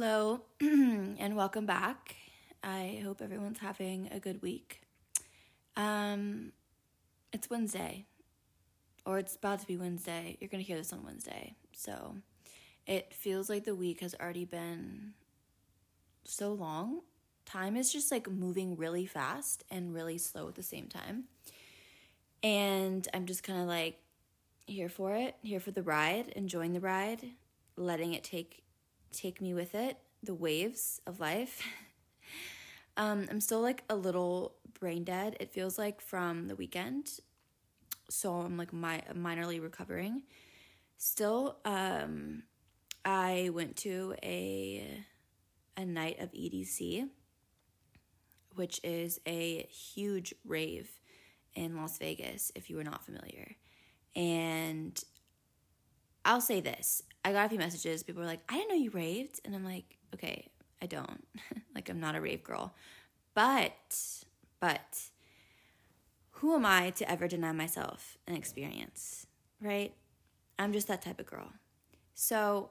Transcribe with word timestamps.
Hello 0.00 0.42
and 0.60 1.34
welcome 1.34 1.66
back. 1.66 2.14
I 2.62 3.00
hope 3.02 3.20
everyone's 3.20 3.58
having 3.58 4.08
a 4.12 4.20
good 4.20 4.40
week. 4.42 4.82
Um, 5.74 6.52
it's 7.32 7.50
Wednesday, 7.50 8.06
or 9.04 9.18
it's 9.18 9.34
about 9.34 9.58
to 9.58 9.66
be 9.66 9.76
Wednesday. 9.76 10.36
You're 10.38 10.50
going 10.50 10.62
to 10.62 10.66
hear 10.68 10.76
this 10.76 10.92
on 10.92 11.02
Wednesday. 11.04 11.56
So 11.72 12.14
it 12.86 13.12
feels 13.12 13.50
like 13.50 13.64
the 13.64 13.74
week 13.74 13.98
has 14.02 14.14
already 14.14 14.44
been 14.44 15.14
so 16.24 16.52
long. 16.52 17.00
Time 17.44 17.76
is 17.76 17.92
just 17.92 18.12
like 18.12 18.30
moving 18.30 18.76
really 18.76 19.04
fast 19.04 19.64
and 19.68 19.92
really 19.92 20.16
slow 20.16 20.46
at 20.46 20.54
the 20.54 20.62
same 20.62 20.86
time. 20.86 21.24
And 22.44 23.08
I'm 23.12 23.26
just 23.26 23.42
kind 23.42 23.60
of 23.60 23.66
like 23.66 23.98
here 24.64 24.90
for 24.90 25.16
it, 25.16 25.34
here 25.42 25.58
for 25.58 25.72
the 25.72 25.82
ride, 25.82 26.28
enjoying 26.36 26.72
the 26.72 26.78
ride, 26.78 27.24
letting 27.76 28.14
it 28.14 28.22
take 28.22 28.62
take 29.12 29.40
me 29.40 29.54
with 29.54 29.74
it, 29.74 29.98
the 30.22 30.34
waves 30.34 31.00
of 31.06 31.20
life. 31.20 31.62
um, 32.96 33.26
I'm 33.30 33.40
still 33.40 33.60
like 33.60 33.84
a 33.88 33.96
little 33.96 34.54
brain 34.78 35.04
dead. 35.04 35.36
It 35.40 35.52
feels 35.52 35.78
like 35.78 36.00
from 36.00 36.48
the 36.48 36.56
weekend, 36.56 37.20
so 38.10 38.34
I'm 38.34 38.56
like 38.56 38.72
my 38.72 39.02
minorly 39.14 39.62
recovering. 39.62 40.22
Still, 40.96 41.58
um, 41.64 42.42
I 43.04 43.50
went 43.52 43.76
to 43.78 44.14
a 44.22 45.04
a 45.76 45.84
night 45.84 46.18
of 46.20 46.32
EDC, 46.32 47.08
which 48.56 48.80
is 48.82 49.20
a 49.26 49.62
huge 49.70 50.34
rave 50.44 50.90
in 51.54 51.76
Las 51.76 51.98
Vegas. 51.98 52.50
If 52.54 52.68
you 52.68 52.76
were 52.76 52.84
not 52.84 53.04
familiar, 53.04 53.54
and 54.16 55.02
I'll 56.24 56.40
say 56.40 56.60
this 56.60 57.02
I 57.24 57.32
got 57.32 57.46
a 57.46 57.48
few 57.48 57.58
messages. 57.58 58.02
People 58.02 58.22
were 58.22 58.28
like, 58.28 58.40
I 58.48 58.54
didn't 58.54 58.70
know 58.70 58.76
you 58.76 58.90
raved. 58.90 59.40
And 59.44 59.54
I'm 59.54 59.64
like, 59.64 59.98
okay, 60.14 60.48
I 60.80 60.86
don't. 60.86 61.26
like, 61.74 61.88
I'm 61.88 62.00
not 62.00 62.14
a 62.14 62.20
rave 62.20 62.42
girl. 62.42 62.74
But, 63.34 63.96
but, 64.60 65.00
who 66.30 66.54
am 66.54 66.64
I 66.64 66.90
to 66.90 67.10
ever 67.10 67.28
deny 67.28 67.52
myself 67.52 68.16
an 68.26 68.34
experience, 68.34 69.26
right? 69.60 69.92
I'm 70.58 70.72
just 70.72 70.88
that 70.88 71.02
type 71.02 71.20
of 71.20 71.26
girl. 71.26 71.52
So, 72.14 72.70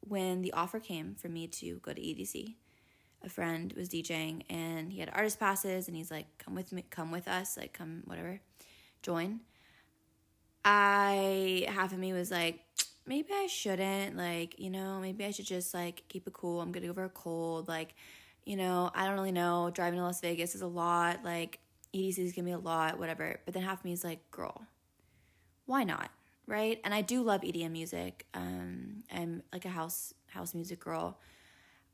when 0.00 0.42
the 0.42 0.52
offer 0.52 0.80
came 0.80 1.14
for 1.14 1.28
me 1.28 1.46
to 1.48 1.78
go 1.82 1.92
to 1.92 2.00
EDC, 2.00 2.54
a 3.22 3.28
friend 3.28 3.72
was 3.76 3.88
DJing 3.88 4.42
and 4.48 4.92
he 4.92 5.00
had 5.00 5.10
artist 5.12 5.38
passes 5.38 5.88
and 5.88 5.96
he's 5.96 6.10
like, 6.10 6.26
come 6.38 6.54
with 6.54 6.72
me, 6.72 6.84
come 6.88 7.10
with 7.10 7.28
us, 7.28 7.56
like, 7.56 7.72
come, 7.72 8.02
whatever, 8.06 8.40
join. 9.02 9.40
I, 10.64 11.66
half 11.68 11.92
of 11.92 11.98
me 11.98 12.12
was 12.12 12.30
like, 12.30 12.60
maybe 13.06 13.28
I 13.32 13.46
shouldn't. 13.46 14.16
Like, 14.16 14.58
you 14.58 14.70
know, 14.70 15.00
maybe 15.00 15.24
I 15.24 15.30
should 15.30 15.46
just 15.46 15.74
like 15.74 16.04
keep 16.08 16.26
it 16.26 16.32
cool. 16.32 16.60
I'm 16.60 16.72
getting 16.72 16.90
over 16.90 17.04
a 17.04 17.08
cold. 17.08 17.68
Like, 17.68 17.94
you 18.44 18.56
know, 18.56 18.90
I 18.94 19.04
don't 19.06 19.14
really 19.14 19.32
know. 19.32 19.70
Driving 19.72 19.98
to 19.98 20.04
Las 20.04 20.20
Vegas 20.20 20.54
is 20.54 20.62
a 20.62 20.66
lot. 20.66 21.24
Like, 21.24 21.58
EDC 21.94 22.18
is 22.18 22.32
gonna 22.32 22.46
be 22.46 22.52
a 22.52 22.58
lot, 22.58 22.98
whatever. 22.98 23.40
But 23.44 23.54
then 23.54 23.62
half 23.62 23.80
of 23.80 23.84
me 23.84 23.92
is 23.92 24.04
like, 24.04 24.30
girl, 24.30 24.62
why 25.66 25.84
not? 25.84 26.10
Right? 26.46 26.80
And 26.84 26.94
I 26.94 27.00
do 27.00 27.22
love 27.22 27.42
EDM 27.42 27.72
music. 27.72 28.26
Um, 28.34 29.04
I'm 29.12 29.42
like 29.52 29.64
a 29.64 29.68
house 29.68 30.14
house 30.28 30.54
music 30.54 30.80
girl. 30.80 31.18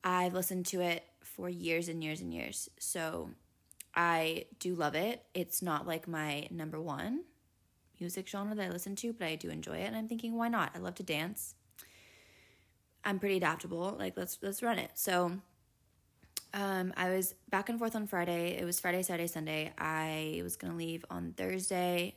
I've 0.04 0.34
listened 0.34 0.66
to 0.66 0.80
it 0.80 1.04
for 1.22 1.48
years 1.48 1.88
and 1.88 2.02
years 2.02 2.20
and 2.20 2.32
years. 2.32 2.70
So 2.78 3.30
I 3.94 4.46
do 4.60 4.74
love 4.74 4.94
it. 4.94 5.24
It's 5.34 5.62
not 5.62 5.86
like 5.86 6.06
my 6.06 6.46
number 6.50 6.80
one 6.80 7.22
music 8.00 8.28
genre 8.28 8.54
that 8.54 8.66
I 8.66 8.70
listen 8.70 8.96
to, 8.96 9.12
but 9.12 9.26
I 9.26 9.36
do 9.36 9.50
enjoy 9.50 9.78
it. 9.78 9.86
And 9.86 9.96
I'm 9.96 10.08
thinking, 10.08 10.36
why 10.36 10.48
not? 10.48 10.72
I 10.74 10.78
love 10.78 10.94
to 10.96 11.02
dance. 11.02 11.54
I'm 13.04 13.18
pretty 13.18 13.36
adaptable. 13.36 13.96
Like 13.98 14.16
let's 14.16 14.38
let's 14.42 14.62
run 14.62 14.78
it. 14.78 14.90
So 14.94 15.32
um, 16.52 16.92
I 16.96 17.10
was 17.10 17.34
back 17.50 17.68
and 17.68 17.78
forth 17.78 17.94
on 17.94 18.06
Friday. 18.06 18.56
It 18.58 18.64
was 18.64 18.80
Friday, 18.80 19.02
Saturday, 19.02 19.28
Sunday. 19.28 19.72
I 19.78 20.40
was 20.42 20.56
gonna 20.56 20.76
leave 20.76 21.04
on 21.10 21.34
Thursday 21.36 22.16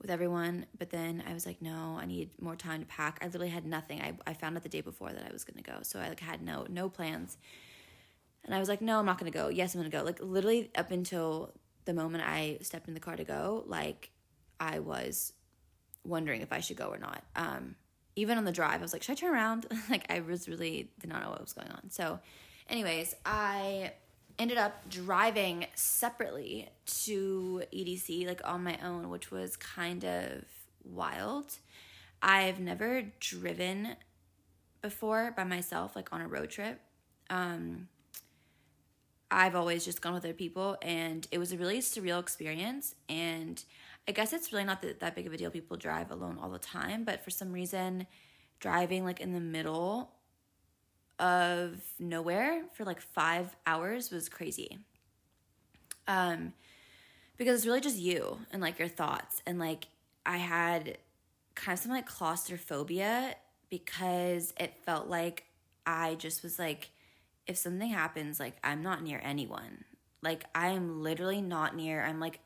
with 0.00 0.10
everyone, 0.10 0.66
but 0.78 0.90
then 0.90 1.24
I 1.28 1.34
was 1.34 1.44
like, 1.44 1.60
no, 1.60 1.98
I 2.00 2.06
need 2.06 2.30
more 2.40 2.54
time 2.54 2.80
to 2.80 2.86
pack. 2.86 3.18
I 3.20 3.26
literally 3.26 3.48
had 3.48 3.66
nothing. 3.66 4.00
I, 4.00 4.12
I 4.26 4.34
found 4.34 4.56
out 4.56 4.62
the 4.62 4.68
day 4.68 4.80
before 4.80 5.10
that 5.10 5.26
I 5.28 5.32
was 5.32 5.44
gonna 5.44 5.62
go, 5.62 5.78
so 5.82 5.98
I 5.98 6.08
like 6.08 6.20
had 6.20 6.40
no 6.42 6.66
no 6.68 6.88
plans. 6.88 7.36
And 8.44 8.54
I 8.54 8.60
was 8.60 8.68
like, 8.68 8.80
no, 8.80 9.00
I'm 9.00 9.06
not 9.06 9.18
gonna 9.18 9.30
go. 9.30 9.48
Yes, 9.48 9.74
I'm 9.74 9.80
gonna 9.80 9.90
go. 9.90 10.04
Like 10.04 10.20
literally 10.22 10.70
up 10.76 10.90
until 10.90 11.52
the 11.84 11.94
moment 11.94 12.22
I 12.24 12.58
stepped 12.62 12.86
in 12.86 12.94
the 12.94 13.00
car 13.00 13.16
to 13.16 13.24
go, 13.24 13.64
like 13.66 14.10
I 14.60 14.80
was 14.80 15.32
wondering 16.04 16.40
if 16.40 16.52
I 16.52 16.60
should 16.60 16.76
go 16.76 16.88
or 16.88 16.98
not. 16.98 17.22
Um, 17.36 17.76
even 18.16 18.38
on 18.38 18.44
the 18.44 18.52
drive, 18.52 18.80
I 18.80 18.82
was 18.82 18.92
like, 18.92 19.02
should 19.02 19.12
I 19.12 19.14
turn 19.16 19.32
around? 19.32 19.66
like, 19.90 20.10
I 20.10 20.20
was 20.20 20.48
really 20.48 20.90
did 21.00 21.10
not 21.10 21.22
know 21.22 21.30
what 21.30 21.40
was 21.40 21.52
going 21.52 21.70
on. 21.70 21.90
So, 21.90 22.18
anyways, 22.68 23.14
I 23.24 23.92
ended 24.38 24.58
up 24.58 24.88
driving 24.88 25.66
separately 25.74 26.68
to 27.04 27.62
EDC, 27.72 28.26
like 28.26 28.40
on 28.44 28.64
my 28.64 28.78
own, 28.84 29.08
which 29.10 29.30
was 29.30 29.56
kind 29.56 30.04
of 30.04 30.44
wild. 30.84 31.58
I've 32.22 32.60
never 32.60 33.02
driven 33.20 33.96
before 34.82 35.32
by 35.36 35.44
myself, 35.44 35.94
like 35.96 36.12
on 36.12 36.20
a 36.20 36.28
road 36.28 36.50
trip. 36.50 36.80
Um, 37.30 37.88
I've 39.30 39.54
always 39.54 39.84
just 39.84 40.00
gone 40.00 40.14
with 40.14 40.24
other 40.24 40.34
people, 40.34 40.76
and 40.82 41.26
it 41.30 41.38
was 41.38 41.52
a 41.52 41.58
really 41.58 41.80
surreal 41.80 42.18
experience. 42.18 42.94
And 43.08 43.62
I 44.08 44.12
guess 44.12 44.32
it's 44.32 44.52
really 44.52 44.64
not 44.64 44.80
that, 44.82 45.00
that 45.00 45.14
big 45.14 45.26
of 45.26 45.34
a 45.34 45.36
deal. 45.36 45.50
People 45.50 45.76
drive 45.76 46.10
alone 46.10 46.38
all 46.40 46.48
the 46.48 46.58
time, 46.58 47.04
but 47.04 47.22
for 47.22 47.30
some 47.30 47.52
reason, 47.52 48.06
driving 48.58 49.04
like 49.04 49.20
in 49.20 49.34
the 49.34 49.40
middle 49.40 50.12
of 51.18 51.82
nowhere 51.98 52.62
for 52.72 52.84
like 52.84 53.02
five 53.02 53.54
hours 53.66 54.10
was 54.10 54.30
crazy. 54.30 54.78
Um, 56.06 56.54
because 57.36 57.56
it's 57.56 57.66
really 57.66 57.82
just 57.82 57.98
you 57.98 58.38
and 58.50 58.62
like 58.62 58.78
your 58.78 58.88
thoughts. 58.88 59.42
And 59.46 59.58
like 59.58 59.88
I 60.24 60.38
had 60.38 60.96
kind 61.54 61.76
of 61.76 61.82
some 61.82 61.92
like 61.92 62.06
claustrophobia 62.06 63.34
because 63.68 64.54
it 64.58 64.72
felt 64.86 65.08
like 65.08 65.44
I 65.84 66.14
just 66.14 66.42
was 66.42 66.58
like, 66.58 66.90
if 67.46 67.58
something 67.58 67.90
happens, 67.90 68.40
like 68.40 68.56
I'm 68.64 68.82
not 68.82 69.02
near 69.02 69.20
anyone. 69.22 69.84
Like 70.22 70.44
I 70.54 70.68
am 70.68 71.02
literally 71.02 71.42
not 71.42 71.76
near, 71.76 72.02
I'm 72.02 72.20
like 72.20 72.40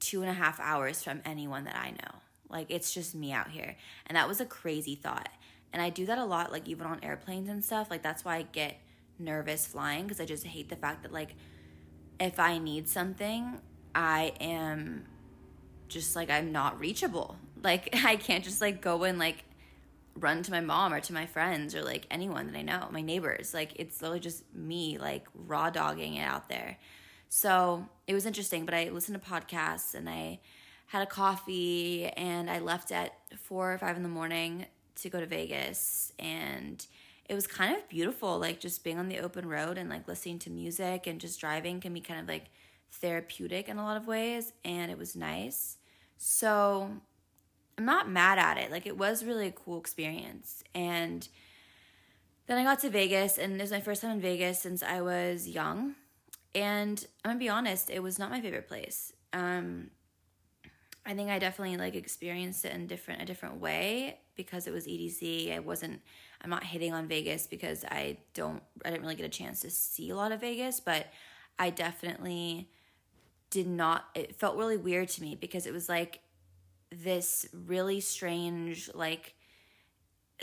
two 0.00 0.20
and 0.22 0.30
a 0.30 0.34
half 0.34 0.60
hours 0.60 1.02
from 1.02 1.20
anyone 1.24 1.64
that 1.64 1.76
I 1.76 1.90
know. 1.90 2.20
Like 2.48 2.66
it's 2.70 2.92
just 2.92 3.14
me 3.14 3.32
out 3.32 3.50
here. 3.50 3.76
And 4.06 4.16
that 4.16 4.28
was 4.28 4.40
a 4.40 4.46
crazy 4.46 4.94
thought. 4.94 5.28
And 5.72 5.82
I 5.82 5.90
do 5.90 6.06
that 6.06 6.18
a 6.18 6.24
lot, 6.24 6.50
like 6.50 6.66
even 6.68 6.86
on 6.86 7.00
airplanes 7.02 7.48
and 7.48 7.64
stuff. 7.64 7.90
Like 7.90 8.02
that's 8.02 8.24
why 8.24 8.36
I 8.36 8.42
get 8.42 8.78
nervous 9.18 9.66
flying 9.66 10.04
because 10.04 10.20
I 10.20 10.24
just 10.24 10.46
hate 10.46 10.68
the 10.68 10.76
fact 10.76 11.02
that 11.02 11.12
like 11.12 11.34
if 12.20 12.38
I 12.38 12.58
need 12.58 12.88
something, 12.88 13.60
I 13.94 14.32
am 14.40 15.04
just 15.88 16.16
like 16.16 16.30
I'm 16.30 16.52
not 16.52 16.78
reachable. 16.78 17.36
Like 17.60 17.92
I 18.04 18.14
can't 18.14 18.44
just 18.44 18.60
like 18.60 18.80
go 18.80 19.02
and 19.02 19.18
like 19.18 19.42
run 20.14 20.44
to 20.44 20.52
my 20.52 20.60
mom 20.60 20.92
or 20.92 21.00
to 21.00 21.12
my 21.12 21.26
friends 21.26 21.74
or 21.74 21.82
like 21.82 22.06
anyone 22.08 22.46
that 22.46 22.56
I 22.56 22.62
know, 22.62 22.86
my 22.92 23.00
neighbors. 23.00 23.52
Like 23.52 23.72
it's 23.74 24.00
literally 24.00 24.20
just 24.20 24.44
me 24.54 24.96
like 24.96 25.26
raw 25.34 25.68
dogging 25.68 26.14
it 26.14 26.22
out 26.22 26.48
there. 26.48 26.78
So 27.28 27.86
it 28.06 28.14
was 28.14 28.26
interesting, 28.26 28.64
but 28.64 28.74
I 28.74 28.88
listened 28.88 29.22
to 29.22 29.30
podcasts 29.30 29.94
and 29.94 30.08
I 30.08 30.40
had 30.86 31.02
a 31.02 31.06
coffee 31.06 32.06
and 32.16 32.50
I 32.50 32.60
left 32.60 32.90
at 32.90 33.12
four 33.38 33.72
or 33.72 33.78
five 33.78 33.96
in 33.96 34.02
the 34.02 34.08
morning 34.08 34.66
to 34.96 35.10
go 35.10 35.20
to 35.20 35.26
Vegas. 35.26 36.12
And 36.18 36.84
it 37.28 37.34
was 37.34 37.46
kind 37.46 37.76
of 37.76 37.86
beautiful, 37.88 38.38
like 38.38 38.58
just 38.58 38.82
being 38.82 38.98
on 38.98 39.08
the 39.08 39.18
open 39.18 39.46
road 39.46 39.76
and 39.76 39.90
like 39.90 40.08
listening 40.08 40.38
to 40.40 40.50
music 40.50 41.06
and 41.06 41.20
just 41.20 41.40
driving 41.40 41.80
can 41.80 41.92
be 41.92 42.00
kind 42.00 42.20
of 42.20 42.26
like 42.26 42.46
therapeutic 42.90 43.68
in 43.68 43.76
a 43.76 43.84
lot 43.84 43.98
of 43.98 44.06
ways. 44.06 44.54
And 44.64 44.90
it 44.90 44.96
was 44.96 45.14
nice. 45.14 45.76
So 46.16 46.90
I'm 47.76 47.84
not 47.84 48.10
mad 48.10 48.38
at 48.38 48.56
it. 48.56 48.70
Like 48.70 48.86
it 48.86 48.96
was 48.96 49.24
really 49.24 49.48
a 49.48 49.52
cool 49.52 49.78
experience. 49.78 50.64
And 50.74 51.28
then 52.46 52.56
I 52.56 52.64
got 52.64 52.80
to 52.80 52.88
Vegas 52.88 53.36
and 53.36 53.52
it 53.52 53.60
was 53.60 53.70
my 53.70 53.80
first 53.80 54.00
time 54.00 54.12
in 54.12 54.20
Vegas 54.22 54.60
since 54.60 54.82
I 54.82 55.02
was 55.02 55.46
young. 55.46 55.94
And 56.54 57.04
I'm 57.24 57.30
gonna 57.30 57.38
be 57.38 57.48
honest, 57.48 57.90
it 57.90 58.02
was 58.02 58.18
not 58.18 58.30
my 58.30 58.40
favorite 58.40 58.68
place. 58.68 59.12
Um, 59.32 59.90
I 61.08 61.14
think 61.14 61.30
I 61.30 61.38
definitely 61.38 61.76
like 61.78 61.94
experienced 61.94 62.64
it 62.64 62.72
in 62.72 62.86
different 62.86 63.22
a 63.22 63.24
different 63.24 63.60
way 63.60 64.20
because 64.34 64.66
it 64.66 64.72
was 64.72 64.86
EDC. 64.86 65.54
I 65.54 65.58
wasn't 65.58 66.00
I'm 66.42 66.50
not 66.50 66.64
hitting 66.64 66.92
on 66.92 67.08
Vegas 67.08 67.46
because 67.46 67.84
I 67.84 68.18
don't 68.34 68.62
I 68.84 68.90
didn't 68.90 69.02
really 69.02 69.14
get 69.14 69.26
a 69.26 69.30
chance 69.30 69.60
to 69.60 69.70
see 69.70 70.10
a 70.10 70.16
lot 70.16 70.32
of 70.32 70.40
Vegas, 70.40 70.80
but 70.80 71.06
I 71.58 71.70
definitely 71.70 72.70
did 73.50 73.66
not 73.66 74.04
it 74.14 74.36
felt 74.36 74.56
really 74.56 74.76
weird 74.76 75.08
to 75.08 75.22
me 75.22 75.34
because 75.34 75.66
it 75.66 75.72
was 75.72 75.88
like 75.88 76.20
this 76.90 77.46
really 77.52 78.00
strange 78.00 78.90
like 78.94 79.34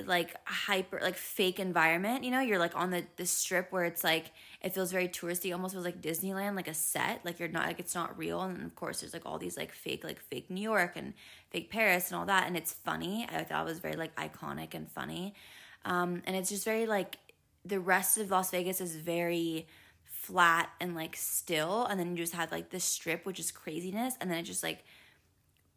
like 0.04 0.36
hyper 0.46 1.00
like 1.02 1.16
fake 1.16 1.60
environment 1.60 2.24
you 2.24 2.32
know? 2.32 2.42
You're 2.42 2.60
like 2.60 2.76
on 2.76 2.90
the 2.90 3.06
the 3.16 3.26
strip 3.26 3.72
where 3.72 3.86
it's 3.86 4.04
like 4.04 4.32
it 4.62 4.74
feels 4.74 4.92
very 4.92 5.08
touristy. 5.08 5.54
Almost 5.54 5.74
feels 5.74 5.86
like 5.86 6.02
disneyland 6.02 6.56
like 6.56 6.68
a 6.68 6.74
set. 6.74 7.24
Like 7.24 7.40
you're 7.40 7.50
not 7.50 7.68
like 7.68 7.80
it's 7.80 7.96
not 7.96 8.18
real. 8.18 8.42
And 8.42 8.64
of 8.64 8.76
course 8.76 9.02
there's 9.02 9.14
like 9.14 9.26
all 9.26 9.38
these 9.38 9.58
like 9.58 9.72
fake 9.72 10.04
like 10.04 10.20
fake 10.20 10.50
new 10.50 10.62
york 10.62 10.94
and 10.96 11.14
fake 11.50 11.70
paris 11.72 12.12
and 12.12 12.20
all 12.20 12.26
that. 12.26 12.48
And 12.48 12.58
it's 12.58 12.74
funny. 12.74 13.26
I 13.32 13.44
thought 13.44 13.66
it 13.66 13.70
was 13.70 13.80
very 13.80 13.96
like 13.96 14.16
iconic 14.16 14.74
and 14.74 14.92
funny. 14.92 15.34
Um 15.86 16.22
and 16.26 16.36
it's 16.36 16.50
just 16.50 16.66
very 16.66 16.86
like 16.86 17.18
the 17.64 17.80
rest 17.80 18.18
of 18.18 18.30
las 18.30 18.52
vegas 18.52 18.82
is 18.82 18.96
very 18.96 19.68
flat 20.04 20.70
and 20.82 20.96
like 20.96 21.16
still. 21.16 21.86
And 21.86 22.00
then 22.00 22.12
you 22.12 22.18
just 22.18 22.34
had 22.34 22.52
like 22.52 22.70
this 22.70 22.84
strip 22.84 23.26
which 23.26 23.40
is 23.40 23.52
craziness. 23.52 24.16
And 24.20 24.30
then 24.30 24.40
it 24.40 24.44
just 24.44 24.64
like 24.64 24.84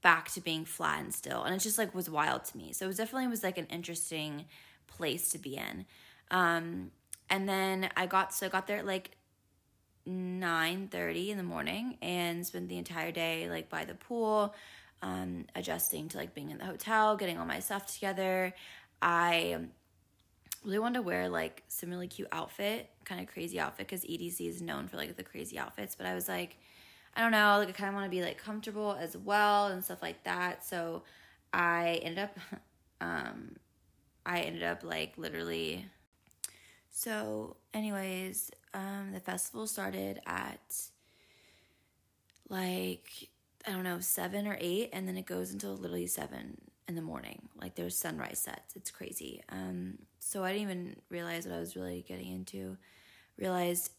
back 0.02 0.30
to 0.30 0.40
being 0.40 0.64
flat 0.64 1.00
and 1.00 1.12
still 1.12 1.42
and 1.42 1.54
it 1.54 1.58
just 1.58 1.78
like 1.78 1.94
was 1.94 2.08
wild 2.08 2.44
to 2.44 2.56
me. 2.56 2.72
So 2.72 2.88
it 2.88 2.96
definitely 2.96 3.28
was 3.28 3.42
like 3.42 3.58
an 3.58 3.66
interesting 3.66 4.44
place 4.86 5.30
to 5.30 5.38
be 5.38 5.56
in. 5.56 5.86
Um 6.30 6.90
and 7.30 7.48
then 7.48 7.90
i 7.96 8.06
got 8.06 8.32
so 8.32 8.46
i 8.46 8.48
got 8.48 8.66
there 8.66 8.78
at 8.78 8.86
like 8.86 9.10
9 10.06 10.88
30 10.88 11.30
in 11.30 11.36
the 11.36 11.42
morning 11.42 11.98
and 12.00 12.46
spent 12.46 12.68
the 12.68 12.78
entire 12.78 13.12
day 13.12 13.48
like 13.50 13.68
by 13.68 13.84
the 13.84 13.94
pool 13.94 14.54
um 15.02 15.44
adjusting 15.54 16.08
to 16.08 16.16
like 16.16 16.32
being 16.34 16.50
in 16.50 16.58
the 16.58 16.64
hotel 16.64 17.16
getting 17.16 17.38
all 17.38 17.46
my 17.46 17.60
stuff 17.60 17.92
together. 17.92 18.54
I 19.00 19.58
really 20.64 20.78
wanted 20.78 20.94
to 20.96 21.02
wear 21.02 21.28
like 21.28 21.62
some 21.68 21.90
really 21.90 22.08
cute 22.08 22.28
outfit 22.32 22.90
kind 23.04 23.20
of 23.20 23.26
crazy 23.26 23.60
outfit 23.60 23.86
because 23.86 24.04
edc 24.04 24.40
is 24.40 24.60
known 24.60 24.88
for 24.88 24.96
like 24.96 25.16
the 25.16 25.22
crazy 25.22 25.58
outfits 25.58 25.94
but 25.94 26.04
i 26.04 26.14
was 26.14 26.28
like 26.28 26.58
I 27.14 27.20
don't 27.20 27.32
know, 27.32 27.56
like 27.58 27.68
I 27.68 27.72
kind 27.72 27.88
of 27.88 27.94
want 27.94 28.06
to 28.06 28.10
be 28.10 28.22
like 28.22 28.38
comfortable 28.38 28.96
as 28.98 29.16
well 29.16 29.66
and 29.68 29.84
stuff 29.84 30.02
like 30.02 30.22
that. 30.24 30.64
So 30.64 31.02
I 31.52 32.00
ended 32.02 32.24
up, 32.24 32.38
um, 33.00 33.56
I 34.24 34.40
ended 34.40 34.62
up 34.62 34.84
like 34.84 35.14
literally. 35.16 35.86
So, 36.90 37.56
anyways, 37.72 38.50
um, 38.74 39.10
the 39.12 39.20
festival 39.20 39.66
started 39.66 40.20
at 40.26 40.82
like 42.48 43.28
I 43.66 43.72
don't 43.72 43.84
know 43.84 44.00
seven 44.00 44.46
or 44.46 44.56
eight, 44.60 44.90
and 44.92 45.06
then 45.06 45.16
it 45.16 45.26
goes 45.26 45.52
until 45.52 45.76
literally 45.76 46.06
seven 46.06 46.58
in 46.86 46.94
the 46.94 47.02
morning. 47.02 47.48
Like 47.60 47.74
there's 47.74 47.96
sunrise 47.96 48.40
sets. 48.40 48.74
It's 48.76 48.90
crazy. 48.90 49.42
Um, 49.50 49.98
so 50.18 50.44
I 50.44 50.52
didn't 50.52 50.62
even 50.70 50.96
realize 51.10 51.46
what 51.46 51.54
I 51.54 51.60
was 51.60 51.76
really 51.76 52.04
getting 52.06 52.32
into. 52.32 52.76
Realized 53.36 53.90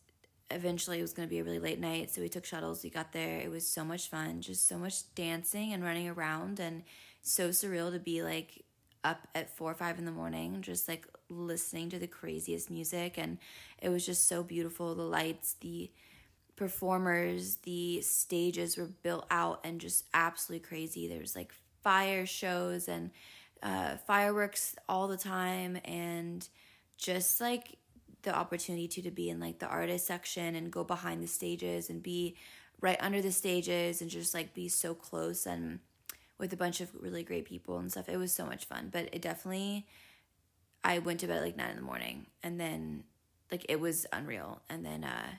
eventually 0.51 0.99
it 0.99 1.01
was 1.01 1.13
going 1.13 1.27
to 1.27 1.29
be 1.29 1.39
a 1.39 1.43
really 1.43 1.59
late 1.59 1.79
night 1.79 2.09
so 2.09 2.21
we 2.21 2.29
took 2.29 2.45
shuttles 2.45 2.83
we 2.83 2.89
got 2.89 3.11
there. 3.11 3.39
It 3.39 3.51
was 3.51 3.65
so 3.65 3.83
much 3.83 4.09
fun 4.09 4.41
just 4.41 4.67
so 4.67 4.77
much 4.77 5.13
dancing 5.15 5.73
and 5.73 5.83
running 5.83 6.09
around 6.09 6.59
and 6.59 6.83
so 7.21 7.49
surreal 7.49 7.91
to 7.91 7.99
be 7.99 8.23
like 8.23 8.63
up 9.03 9.27
at 9.33 9.55
four 9.55 9.71
or 9.71 9.75
five 9.75 9.97
in 9.97 10.05
the 10.05 10.11
morning 10.11 10.61
just 10.61 10.87
like 10.87 11.07
listening 11.29 11.89
to 11.89 11.99
the 11.99 12.07
craziest 12.07 12.69
music 12.69 13.17
and 13.17 13.37
it 13.81 13.89
was 13.89 14.05
just 14.05 14.27
so 14.27 14.43
beautiful. 14.43 14.95
The 14.95 15.03
lights 15.03 15.55
the 15.61 15.91
performers 16.55 17.55
the 17.63 18.01
stages 18.01 18.77
were 18.77 18.89
built 19.03 19.25
out 19.31 19.61
and 19.63 19.79
just 19.79 20.05
absolutely 20.13 20.67
crazy. 20.67 21.07
There 21.07 21.19
was 21.19 21.35
like 21.35 21.53
fire 21.83 22.25
shows 22.25 22.87
and 22.87 23.11
uh, 23.63 23.97
fireworks 24.07 24.75
all 24.87 25.07
the 25.07 25.17
time 25.17 25.77
and 25.85 26.47
just 26.97 27.39
like 27.39 27.77
the 28.23 28.35
opportunity 28.35 28.87
to 28.87 29.01
to 29.01 29.11
be 29.11 29.29
in 29.29 29.39
like 29.39 29.59
the 29.59 29.67
artist 29.67 30.05
section 30.05 30.55
and 30.55 30.71
go 30.71 30.83
behind 30.83 31.23
the 31.23 31.27
stages 31.27 31.89
and 31.89 32.03
be 32.03 32.35
right 32.81 32.97
under 32.99 33.21
the 33.21 33.31
stages 33.31 34.01
and 34.01 34.09
just 34.09 34.33
like 34.33 34.53
be 34.53 34.69
so 34.69 34.93
close 34.93 35.45
and 35.45 35.79
with 36.37 36.53
a 36.53 36.57
bunch 36.57 36.79
of 36.81 36.89
really 36.99 37.23
great 37.23 37.45
people 37.45 37.77
and 37.77 37.91
stuff. 37.91 38.07
It 38.07 38.17
was 38.17 38.31
so 38.31 38.45
much 38.45 38.65
fun, 38.65 38.89
but 38.91 39.09
it 39.13 39.21
definitely 39.21 39.85
I 40.83 40.99
went 40.99 41.19
to 41.21 41.27
bed 41.27 41.41
like 41.41 41.57
9 41.57 41.69
in 41.69 41.75
the 41.75 41.81
morning 41.81 42.27
and 42.41 42.59
then 42.59 43.03
like 43.51 43.65
it 43.67 43.79
was 43.79 44.05
unreal 44.13 44.61
and 44.69 44.85
then 44.85 45.03
uh 45.03 45.31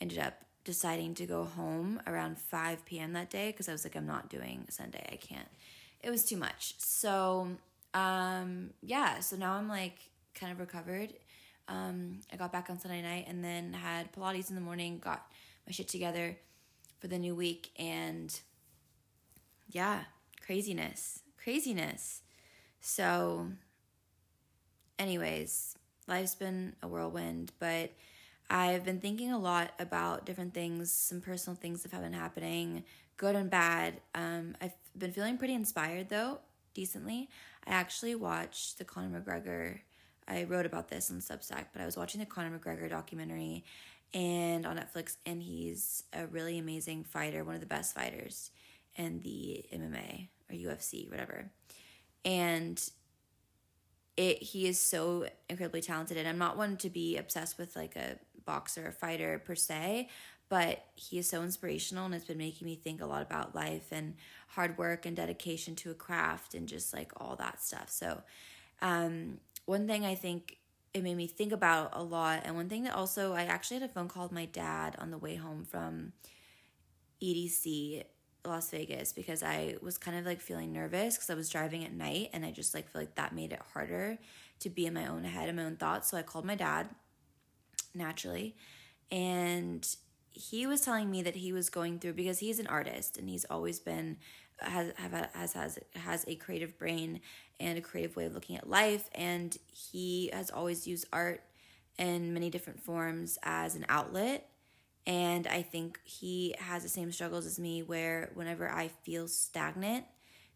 ended 0.00 0.18
up 0.18 0.34
deciding 0.64 1.14
to 1.14 1.26
go 1.26 1.44
home 1.44 2.00
around 2.06 2.38
5 2.38 2.86
p.m. 2.86 3.12
that 3.12 3.28
day 3.28 3.50
because 3.50 3.68
I 3.68 3.72
was 3.72 3.84
like 3.84 3.96
I'm 3.96 4.06
not 4.06 4.30
doing 4.30 4.66
Sunday. 4.70 5.06
I 5.12 5.16
can't. 5.16 5.48
It 6.02 6.10
was 6.10 6.24
too 6.24 6.36
much. 6.36 6.74
So 6.78 7.48
um 7.92 8.70
yeah, 8.82 9.20
so 9.20 9.36
now 9.36 9.54
I'm 9.54 9.68
like 9.68 9.98
kind 10.34 10.50
of 10.52 10.58
recovered 10.58 11.12
um, 11.68 12.20
I 12.32 12.36
got 12.36 12.52
back 12.52 12.68
on 12.70 12.78
Sunday 12.78 13.02
night 13.02 13.26
and 13.28 13.42
then 13.42 13.72
had 13.72 14.12
Pilates 14.12 14.48
in 14.48 14.54
the 14.54 14.60
morning, 14.60 14.98
got 14.98 15.26
my 15.66 15.72
shit 15.72 15.88
together 15.88 16.36
for 17.00 17.08
the 17.08 17.18
new 17.18 17.34
week, 17.34 17.70
and 17.78 18.38
yeah, 19.70 20.00
craziness, 20.44 21.20
craziness. 21.42 22.22
So, 22.80 23.48
anyways, 24.98 25.76
life's 26.06 26.34
been 26.34 26.76
a 26.82 26.88
whirlwind, 26.88 27.52
but 27.58 27.92
I've 28.50 28.84
been 28.84 29.00
thinking 29.00 29.32
a 29.32 29.38
lot 29.38 29.72
about 29.78 30.26
different 30.26 30.52
things, 30.52 30.92
some 30.92 31.20
personal 31.20 31.56
things 31.56 31.82
that 31.82 31.92
have 31.92 32.02
been 32.02 32.12
happening, 32.12 32.84
good 33.16 33.36
and 33.36 33.50
bad. 33.50 34.00
Um, 34.14 34.54
I've 34.60 34.74
been 34.96 35.12
feeling 35.12 35.38
pretty 35.38 35.54
inspired 35.54 36.10
though, 36.10 36.40
decently. 36.74 37.30
I 37.66 37.72
actually 37.72 38.14
watched 38.14 38.76
the 38.78 38.84
Conor 38.84 39.20
McGregor 39.20 39.78
I 40.26 40.44
wrote 40.44 40.66
about 40.66 40.88
this 40.88 41.10
on 41.10 41.18
Substack, 41.18 41.66
but 41.72 41.82
I 41.82 41.86
was 41.86 41.96
watching 41.96 42.20
the 42.20 42.26
Conor 42.26 42.58
McGregor 42.58 42.88
documentary 42.88 43.64
and 44.12 44.64
on 44.64 44.76
Netflix, 44.76 45.16
and 45.26 45.42
he's 45.42 46.04
a 46.12 46.26
really 46.26 46.58
amazing 46.58 47.04
fighter, 47.04 47.44
one 47.44 47.54
of 47.54 47.60
the 47.60 47.66
best 47.66 47.94
fighters 47.94 48.50
in 48.96 49.20
the 49.20 49.64
MMA 49.72 50.28
or 50.48 50.54
UFC, 50.54 51.10
whatever. 51.10 51.50
And 52.24 52.80
it 54.16 54.42
he 54.42 54.66
is 54.66 54.78
so 54.78 55.26
incredibly 55.48 55.80
talented, 55.80 56.16
and 56.16 56.28
I'm 56.28 56.38
not 56.38 56.56
one 56.56 56.76
to 56.78 56.90
be 56.90 57.16
obsessed 57.16 57.58
with 57.58 57.74
like 57.74 57.96
a 57.96 58.18
boxer 58.44 58.88
or 58.88 58.92
fighter 58.92 59.42
per 59.44 59.54
se, 59.54 60.08
but 60.48 60.84
he 60.94 61.18
is 61.18 61.28
so 61.28 61.42
inspirational 61.42 62.04
and 62.06 62.14
it's 62.14 62.24
been 62.24 62.38
making 62.38 62.66
me 62.66 62.76
think 62.76 63.00
a 63.00 63.06
lot 63.06 63.22
about 63.22 63.54
life 63.54 63.88
and 63.90 64.14
hard 64.48 64.78
work 64.78 65.06
and 65.06 65.16
dedication 65.16 65.74
to 65.74 65.90
a 65.90 65.94
craft 65.94 66.54
and 66.54 66.68
just 66.68 66.92
like 66.94 67.12
all 67.16 67.36
that 67.36 67.62
stuff. 67.62 67.90
So 67.90 68.22
um 68.82 69.38
one 69.66 69.86
thing 69.86 70.04
I 70.04 70.14
think 70.14 70.58
it 70.92 71.02
made 71.02 71.16
me 71.16 71.26
think 71.26 71.52
about 71.52 71.90
a 71.92 72.02
lot, 72.02 72.42
and 72.44 72.54
one 72.54 72.68
thing 72.68 72.84
that 72.84 72.94
also 72.94 73.32
I 73.32 73.44
actually 73.44 73.80
had 73.80 73.90
a 73.90 73.92
phone 73.92 74.08
call 74.08 74.24
with 74.24 74.32
my 74.32 74.44
dad 74.46 74.96
on 74.98 75.10
the 75.10 75.18
way 75.18 75.34
home 75.36 75.64
from 75.64 76.12
EDC 77.22 78.04
Las 78.46 78.70
Vegas 78.70 79.12
because 79.12 79.42
I 79.42 79.76
was 79.80 79.98
kind 79.98 80.18
of 80.18 80.26
like 80.26 80.40
feeling 80.40 80.72
nervous 80.72 81.16
because 81.16 81.30
I 81.30 81.34
was 81.34 81.48
driving 81.48 81.84
at 81.84 81.92
night 81.92 82.30
and 82.32 82.44
I 82.44 82.50
just 82.50 82.74
like 82.74 82.90
feel 82.90 83.02
like 83.02 83.14
that 83.14 83.34
made 83.34 83.52
it 83.52 83.60
harder 83.72 84.18
to 84.60 84.70
be 84.70 84.86
in 84.86 84.94
my 84.94 85.06
own 85.06 85.24
head 85.24 85.48
and 85.48 85.56
my 85.56 85.64
own 85.64 85.76
thoughts. 85.76 86.10
So 86.10 86.16
I 86.16 86.22
called 86.22 86.44
my 86.44 86.54
dad 86.54 86.88
naturally 87.94 88.54
and 89.10 89.96
he 90.30 90.66
was 90.66 90.80
telling 90.80 91.10
me 91.10 91.22
that 91.22 91.36
he 91.36 91.52
was 91.52 91.70
going 91.70 91.98
through 91.98 92.14
because 92.14 92.40
he's 92.40 92.58
an 92.58 92.66
artist 92.66 93.16
and 93.16 93.28
he's 93.28 93.44
always 93.46 93.78
been 93.78 94.18
has 94.58 94.92
have, 94.96 95.30
has 95.32 95.52
has 95.52 95.78
has 95.94 96.24
a 96.28 96.34
creative 96.36 96.78
brain 96.78 97.20
and 97.60 97.78
a 97.78 97.80
creative 97.80 98.16
way 98.16 98.24
of 98.26 98.34
looking 98.34 98.56
at 98.56 98.68
life 98.68 99.08
and 99.14 99.56
he 99.72 100.30
has 100.32 100.50
always 100.50 100.86
used 100.86 101.06
art 101.12 101.42
in 101.98 102.34
many 102.34 102.50
different 102.50 102.80
forms 102.82 103.38
as 103.42 103.76
an 103.76 103.86
outlet. 103.88 104.48
And 105.06 105.46
I 105.46 105.62
think 105.62 106.00
he 106.02 106.54
has 106.58 106.82
the 106.82 106.88
same 106.88 107.12
struggles 107.12 107.46
as 107.46 107.58
me 107.58 107.82
where 107.82 108.30
whenever 108.34 108.68
I 108.68 108.88
feel 108.88 109.28
stagnant 109.28 110.04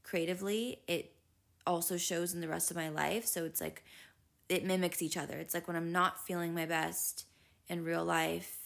creatively 0.02 0.80
it 0.88 1.12
also 1.66 1.98
shows 1.98 2.32
in 2.32 2.40
the 2.40 2.48
rest 2.48 2.70
of 2.70 2.76
my 2.76 2.88
life. 2.88 3.26
So 3.26 3.44
it's 3.44 3.60
like 3.60 3.84
it 4.48 4.64
mimics 4.64 5.02
each 5.02 5.16
other. 5.16 5.34
It's 5.34 5.54
like 5.54 5.68
when 5.68 5.76
I'm 5.76 5.92
not 5.92 6.26
feeling 6.26 6.54
my 6.54 6.66
best 6.66 7.26
in 7.68 7.84
real 7.84 8.04
life 8.04 8.57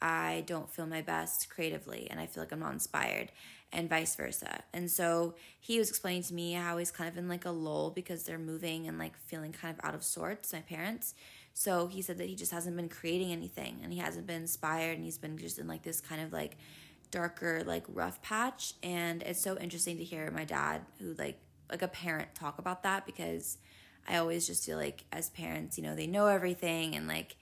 I 0.00 0.44
don't 0.46 0.70
feel 0.70 0.86
my 0.86 1.02
best 1.02 1.48
creatively 1.48 2.08
and 2.10 2.20
I 2.20 2.26
feel 2.26 2.42
like 2.42 2.52
I'm 2.52 2.60
not 2.60 2.72
inspired 2.72 3.30
and 3.72 3.88
vice 3.88 4.14
versa. 4.14 4.62
And 4.72 4.90
so 4.90 5.34
he 5.60 5.78
was 5.78 5.88
explaining 5.88 6.22
to 6.24 6.34
me 6.34 6.52
how 6.52 6.78
he's 6.78 6.90
kind 6.90 7.08
of 7.08 7.16
in 7.16 7.28
like 7.28 7.44
a 7.44 7.50
lull 7.50 7.90
because 7.90 8.22
they're 8.22 8.38
moving 8.38 8.86
and 8.86 8.98
like 8.98 9.16
feeling 9.16 9.52
kind 9.52 9.76
of 9.76 9.84
out 9.84 9.94
of 9.94 10.04
sorts, 10.04 10.52
my 10.52 10.60
parents. 10.60 11.14
So 11.54 11.86
he 11.86 12.02
said 12.02 12.18
that 12.18 12.28
he 12.28 12.34
just 12.34 12.52
hasn't 12.52 12.76
been 12.76 12.88
creating 12.88 13.32
anything 13.32 13.80
and 13.82 13.92
he 13.92 13.98
hasn't 13.98 14.26
been 14.26 14.42
inspired 14.42 14.96
and 14.96 15.04
he's 15.04 15.18
been 15.18 15.38
just 15.38 15.58
in 15.58 15.66
like 15.66 15.82
this 15.82 16.00
kind 16.00 16.20
of 16.20 16.32
like 16.32 16.56
darker, 17.10 17.62
like 17.64 17.84
rough 17.88 18.20
patch. 18.22 18.74
And 18.82 19.22
it's 19.22 19.40
so 19.40 19.56
interesting 19.58 19.98
to 19.98 20.04
hear 20.04 20.30
my 20.30 20.44
dad, 20.44 20.82
who 20.98 21.14
like 21.14 21.38
like 21.70 21.82
a 21.82 21.88
parent, 21.88 22.34
talk 22.34 22.58
about 22.58 22.82
that 22.82 23.06
because 23.06 23.58
I 24.06 24.16
always 24.16 24.46
just 24.46 24.66
feel 24.66 24.76
like 24.76 25.04
as 25.12 25.30
parents, 25.30 25.78
you 25.78 25.84
know, 25.84 25.94
they 25.94 26.06
know 26.06 26.26
everything 26.26 26.94
and 26.94 27.08
like 27.08 27.36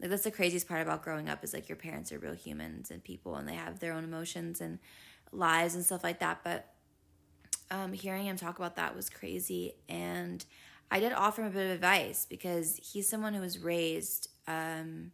like 0.00 0.10
that's 0.10 0.24
the 0.24 0.30
craziest 0.30 0.68
part 0.68 0.82
about 0.82 1.02
growing 1.02 1.28
up 1.28 1.42
is 1.42 1.52
like 1.52 1.68
your 1.68 1.76
parents 1.76 2.12
are 2.12 2.18
real 2.18 2.34
humans 2.34 2.90
and 2.90 3.02
people 3.02 3.36
and 3.36 3.48
they 3.48 3.54
have 3.54 3.80
their 3.80 3.92
own 3.92 4.04
emotions 4.04 4.60
and 4.60 4.78
lives 5.32 5.74
and 5.74 5.84
stuff 5.84 6.04
like 6.04 6.20
that. 6.20 6.40
But 6.44 6.72
um, 7.70 7.92
hearing 7.92 8.26
him 8.26 8.36
talk 8.36 8.58
about 8.58 8.76
that 8.76 8.94
was 8.94 9.10
crazy. 9.10 9.74
And 9.88 10.44
I 10.90 11.00
did 11.00 11.12
offer 11.12 11.42
him 11.42 11.48
a 11.48 11.50
bit 11.50 11.66
of 11.66 11.72
advice 11.72 12.26
because 12.28 12.80
he's 12.82 13.08
someone 13.08 13.34
who 13.34 13.40
was 13.40 13.58
raised 13.58 14.28
um, 14.46 15.12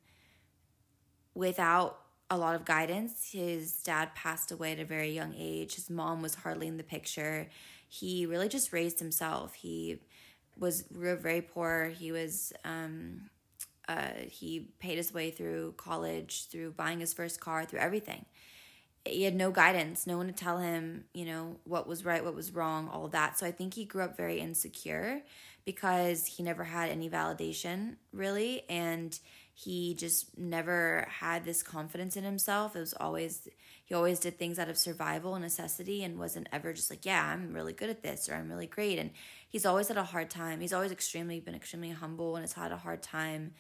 without 1.34 1.98
a 2.30 2.36
lot 2.36 2.54
of 2.54 2.64
guidance. 2.64 3.30
His 3.32 3.82
dad 3.82 4.14
passed 4.14 4.52
away 4.52 4.72
at 4.72 4.80
a 4.80 4.84
very 4.84 5.10
young 5.10 5.34
age. 5.36 5.74
His 5.74 5.90
mom 5.90 6.22
was 6.22 6.36
hardly 6.36 6.68
in 6.68 6.76
the 6.76 6.84
picture. 6.84 7.48
He 7.88 8.26
really 8.26 8.48
just 8.48 8.72
raised 8.72 8.98
himself. 8.98 9.54
He 9.54 10.00
was 10.58 10.84
very 10.90 11.42
poor. 11.42 11.92
He 11.96 12.12
was 12.12 12.52
um, 12.64 13.30
uh, 13.88 14.10
he 14.28 14.70
paid 14.78 14.96
his 14.96 15.12
way 15.12 15.30
through 15.30 15.74
college, 15.76 16.48
through 16.48 16.72
buying 16.72 17.00
his 17.00 17.12
first 17.12 17.40
car, 17.40 17.64
through 17.64 17.80
everything. 17.80 18.24
He 19.04 19.24
had 19.24 19.34
no 19.34 19.50
guidance, 19.50 20.06
no 20.06 20.16
one 20.16 20.28
to 20.28 20.32
tell 20.32 20.58
him, 20.58 21.04
you 21.12 21.26
know, 21.26 21.56
what 21.64 21.86
was 21.86 22.04
right, 22.04 22.24
what 22.24 22.34
was 22.34 22.52
wrong, 22.52 22.88
all 22.88 23.08
that. 23.08 23.38
So 23.38 23.46
I 23.46 23.52
think 23.52 23.74
he 23.74 23.84
grew 23.84 24.02
up 24.02 24.16
very 24.16 24.40
insecure 24.40 25.20
because 25.66 26.26
he 26.26 26.42
never 26.42 26.64
had 26.64 26.88
any 26.88 27.10
validation 27.10 27.96
really, 28.12 28.62
and 28.70 29.18
he 29.52 29.94
just 29.94 30.36
never 30.36 31.06
had 31.08 31.44
this 31.44 31.62
confidence 31.62 32.16
in 32.16 32.24
himself. 32.24 32.74
It 32.74 32.80
was 32.80 32.94
always 32.94 33.48
he 33.84 33.94
always 33.94 34.18
did 34.18 34.38
things 34.38 34.58
out 34.58 34.70
of 34.70 34.78
survival 34.78 35.34
and 35.34 35.44
necessity 35.44 36.02
and 36.02 36.18
wasn't 36.18 36.48
ever 36.52 36.72
just 36.72 36.90
like, 36.90 37.04
yeah, 37.04 37.22
I'm 37.22 37.52
really 37.52 37.74
good 37.74 37.90
at 37.90 38.02
this 38.02 38.28
or 38.28 38.34
I'm 38.34 38.48
really 38.48 38.66
great. 38.66 38.98
And 38.98 39.10
he's 39.48 39.66
always 39.66 39.88
had 39.88 39.98
a 39.98 40.04
hard 40.04 40.30
time. 40.30 40.60
He's 40.60 40.72
always 40.72 40.90
extremely 40.90 41.38
been 41.38 41.54
extremely 41.54 41.90
humble 41.90 42.34
and 42.34 42.42
has 42.42 42.54
had 42.54 42.72
a 42.72 42.78
hard 42.78 43.02
time 43.02 43.52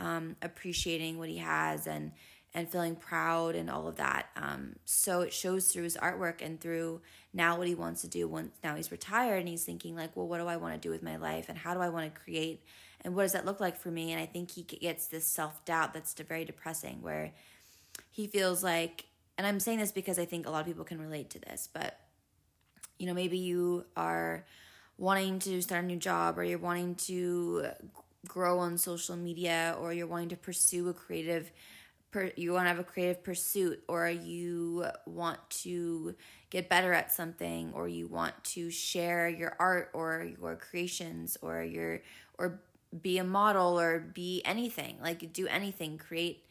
um, 0.00 0.36
appreciating 0.42 1.18
what 1.18 1.28
he 1.28 1.38
has 1.38 1.86
and 1.86 2.12
and 2.52 2.68
feeling 2.68 2.96
proud 2.96 3.54
and 3.54 3.70
all 3.70 3.86
of 3.86 3.94
that. 3.94 4.26
Um, 4.34 4.74
so 4.84 5.20
it 5.20 5.32
shows 5.32 5.68
through 5.68 5.84
his 5.84 5.96
artwork 5.96 6.42
and 6.44 6.60
through 6.60 7.00
now 7.32 7.56
what 7.56 7.68
he 7.68 7.76
wants 7.76 8.00
to 8.00 8.08
do 8.08 8.26
once 8.26 8.50
now 8.64 8.74
he's 8.74 8.90
retired 8.90 9.38
and 9.38 9.48
he's 9.48 9.62
thinking 9.62 9.94
like, 9.94 10.16
well, 10.16 10.26
what 10.26 10.38
do 10.38 10.48
I 10.48 10.56
want 10.56 10.74
to 10.74 10.80
do 10.80 10.90
with 10.90 11.00
my 11.00 11.14
life 11.14 11.48
and 11.48 11.56
how 11.56 11.74
do 11.74 11.80
I 11.80 11.90
want 11.90 12.12
to 12.12 12.20
create 12.20 12.64
and 13.02 13.14
what 13.14 13.22
does 13.22 13.32
that 13.32 13.46
look 13.46 13.60
like 13.60 13.76
for 13.76 13.90
me? 13.90 14.12
And 14.12 14.20
I 14.20 14.26
think 14.26 14.50
he 14.50 14.62
gets 14.62 15.06
this 15.06 15.26
self 15.26 15.64
doubt 15.64 15.94
that's 15.94 16.12
very 16.14 16.44
depressing 16.44 17.02
where 17.02 17.32
he 18.10 18.26
feels 18.26 18.64
like, 18.64 19.06
and 19.38 19.46
I'm 19.46 19.60
saying 19.60 19.78
this 19.78 19.92
because 19.92 20.18
I 20.18 20.24
think 20.24 20.46
a 20.46 20.50
lot 20.50 20.60
of 20.60 20.66
people 20.66 20.84
can 20.84 21.00
relate 21.00 21.30
to 21.30 21.38
this, 21.38 21.68
but 21.72 22.00
you 22.98 23.06
know, 23.06 23.14
maybe 23.14 23.38
you 23.38 23.86
are 23.96 24.44
wanting 24.98 25.38
to 25.38 25.62
start 25.62 25.84
a 25.84 25.86
new 25.86 25.96
job 25.96 26.38
or 26.38 26.44
you're 26.44 26.58
wanting 26.58 26.94
to 26.96 27.68
grow 28.26 28.58
on 28.58 28.76
social 28.78 29.16
media 29.16 29.76
or 29.80 29.92
you're 29.92 30.06
wanting 30.06 30.28
to 30.28 30.36
pursue 30.36 30.88
a 30.88 30.94
creative 30.94 31.50
per, 32.10 32.30
you 32.36 32.52
want 32.52 32.64
to 32.64 32.68
have 32.68 32.78
a 32.78 32.84
creative 32.84 33.22
pursuit 33.22 33.82
or 33.88 34.08
you 34.08 34.86
want 35.06 35.38
to 35.50 36.14
get 36.50 36.68
better 36.68 36.92
at 36.92 37.12
something 37.12 37.72
or 37.74 37.88
you 37.88 38.06
want 38.06 38.32
to 38.44 38.70
share 38.70 39.28
your 39.28 39.56
art 39.58 39.90
or 39.94 40.28
your 40.40 40.56
creations 40.56 41.36
or 41.42 41.62
your 41.62 42.00
or 42.38 42.60
be 43.02 43.18
a 43.18 43.24
model 43.24 43.78
or 43.78 44.00
be 44.00 44.42
anything 44.44 44.96
like 45.00 45.32
do 45.32 45.46
anything 45.46 45.96
create 45.96 46.44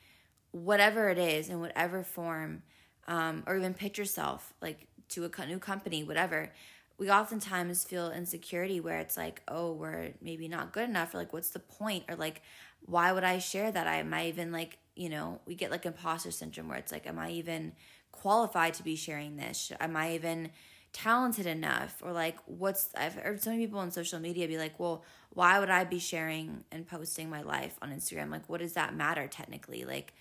whatever 0.51 1.09
it 1.09 1.17
is 1.17 1.49
in 1.49 1.59
whatever 1.59 2.01
form 2.01 2.63
um, 3.07 3.43
or 3.45 3.57
even 3.57 3.73
pitch 3.73 3.97
yourself 3.97 4.53
like 4.61 4.87
to 5.09 5.25
a 5.25 5.45
new 5.45 5.59
company 5.59 6.03
whatever 6.03 6.51
we 6.99 7.09
oftentimes 7.09 7.85
feel 7.85 8.11
insecurity 8.11 8.81
where 8.81 8.99
it's 8.99 9.15
like, 9.15 9.41
oh, 9.47 9.71
we're 9.71 10.11
maybe 10.21 10.49
not 10.49 10.73
good 10.73 10.87
enough, 10.89 11.13
or 11.13 11.17
like, 11.17 11.31
what's 11.31 11.51
the 11.51 11.59
point? 11.59 12.03
Or 12.09 12.15
like, 12.15 12.41
why 12.85 13.11
would 13.13 13.23
I 13.23 13.39
share 13.39 13.71
that? 13.71 13.87
I 13.87 13.95
am 13.95 14.13
I 14.13 14.27
even 14.27 14.51
like, 14.51 14.77
you 14.95 15.09
know, 15.09 15.39
we 15.45 15.55
get 15.55 15.71
like 15.71 15.85
imposter 15.85 16.29
syndrome 16.29 16.67
where 16.67 16.77
it's 16.77 16.91
like, 16.91 17.07
am 17.07 17.17
I 17.17 17.31
even 17.31 17.71
qualified 18.11 18.73
to 18.75 18.83
be 18.83 18.97
sharing 18.97 19.37
this? 19.37 19.71
Am 19.79 19.95
I 19.95 20.15
even 20.15 20.51
talented 20.91 21.45
enough? 21.45 22.01
Or 22.03 22.11
like, 22.11 22.37
what's 22.45 22.89
I've 22.97 23.15
heard 23.15 23.41
so 23.41 23.51
many 23.51 23.65
people 23.65 23.79
on 23.79 23.91
social 23.91 24.19
media 24.19 24.47
be 24.47 24.57
like, 24.57 24.77
well, 24.77 25.03
why 25.29 25.59
would 25.59 25.69
I 25.69 25.85
be 25.85 25.99
sharing 25.99 26.65
and 26.69 26.85
posting 26.85 27.29
my 27.29 27.43
life 27.43 27.77
on 27.81 27.91
Instagram? 27.93 28.29
Like, 28.29 28.49
what 28.49 28.59
does 28.59 28.73
that 28.73 28.93
matter 28.93 29.27
technically? 29.27 29.85
Like, 29.85 30.13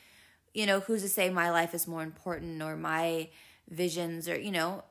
you 0.54 0.64
know, 0.64 0.78
who's 0.78 1.02
to 1.02 1.08
say 1.08 1.28
my 1.28 1.50
life 1.50 1.74
is 1.74 1.88
more 1.88 2.04
important 2.04 2.62
or 2.62 2.76
my 2.76 3.30
visions 3.68 4.28
or, 4.28 4.38
you 4.38 4.52
know, 4.52 4.84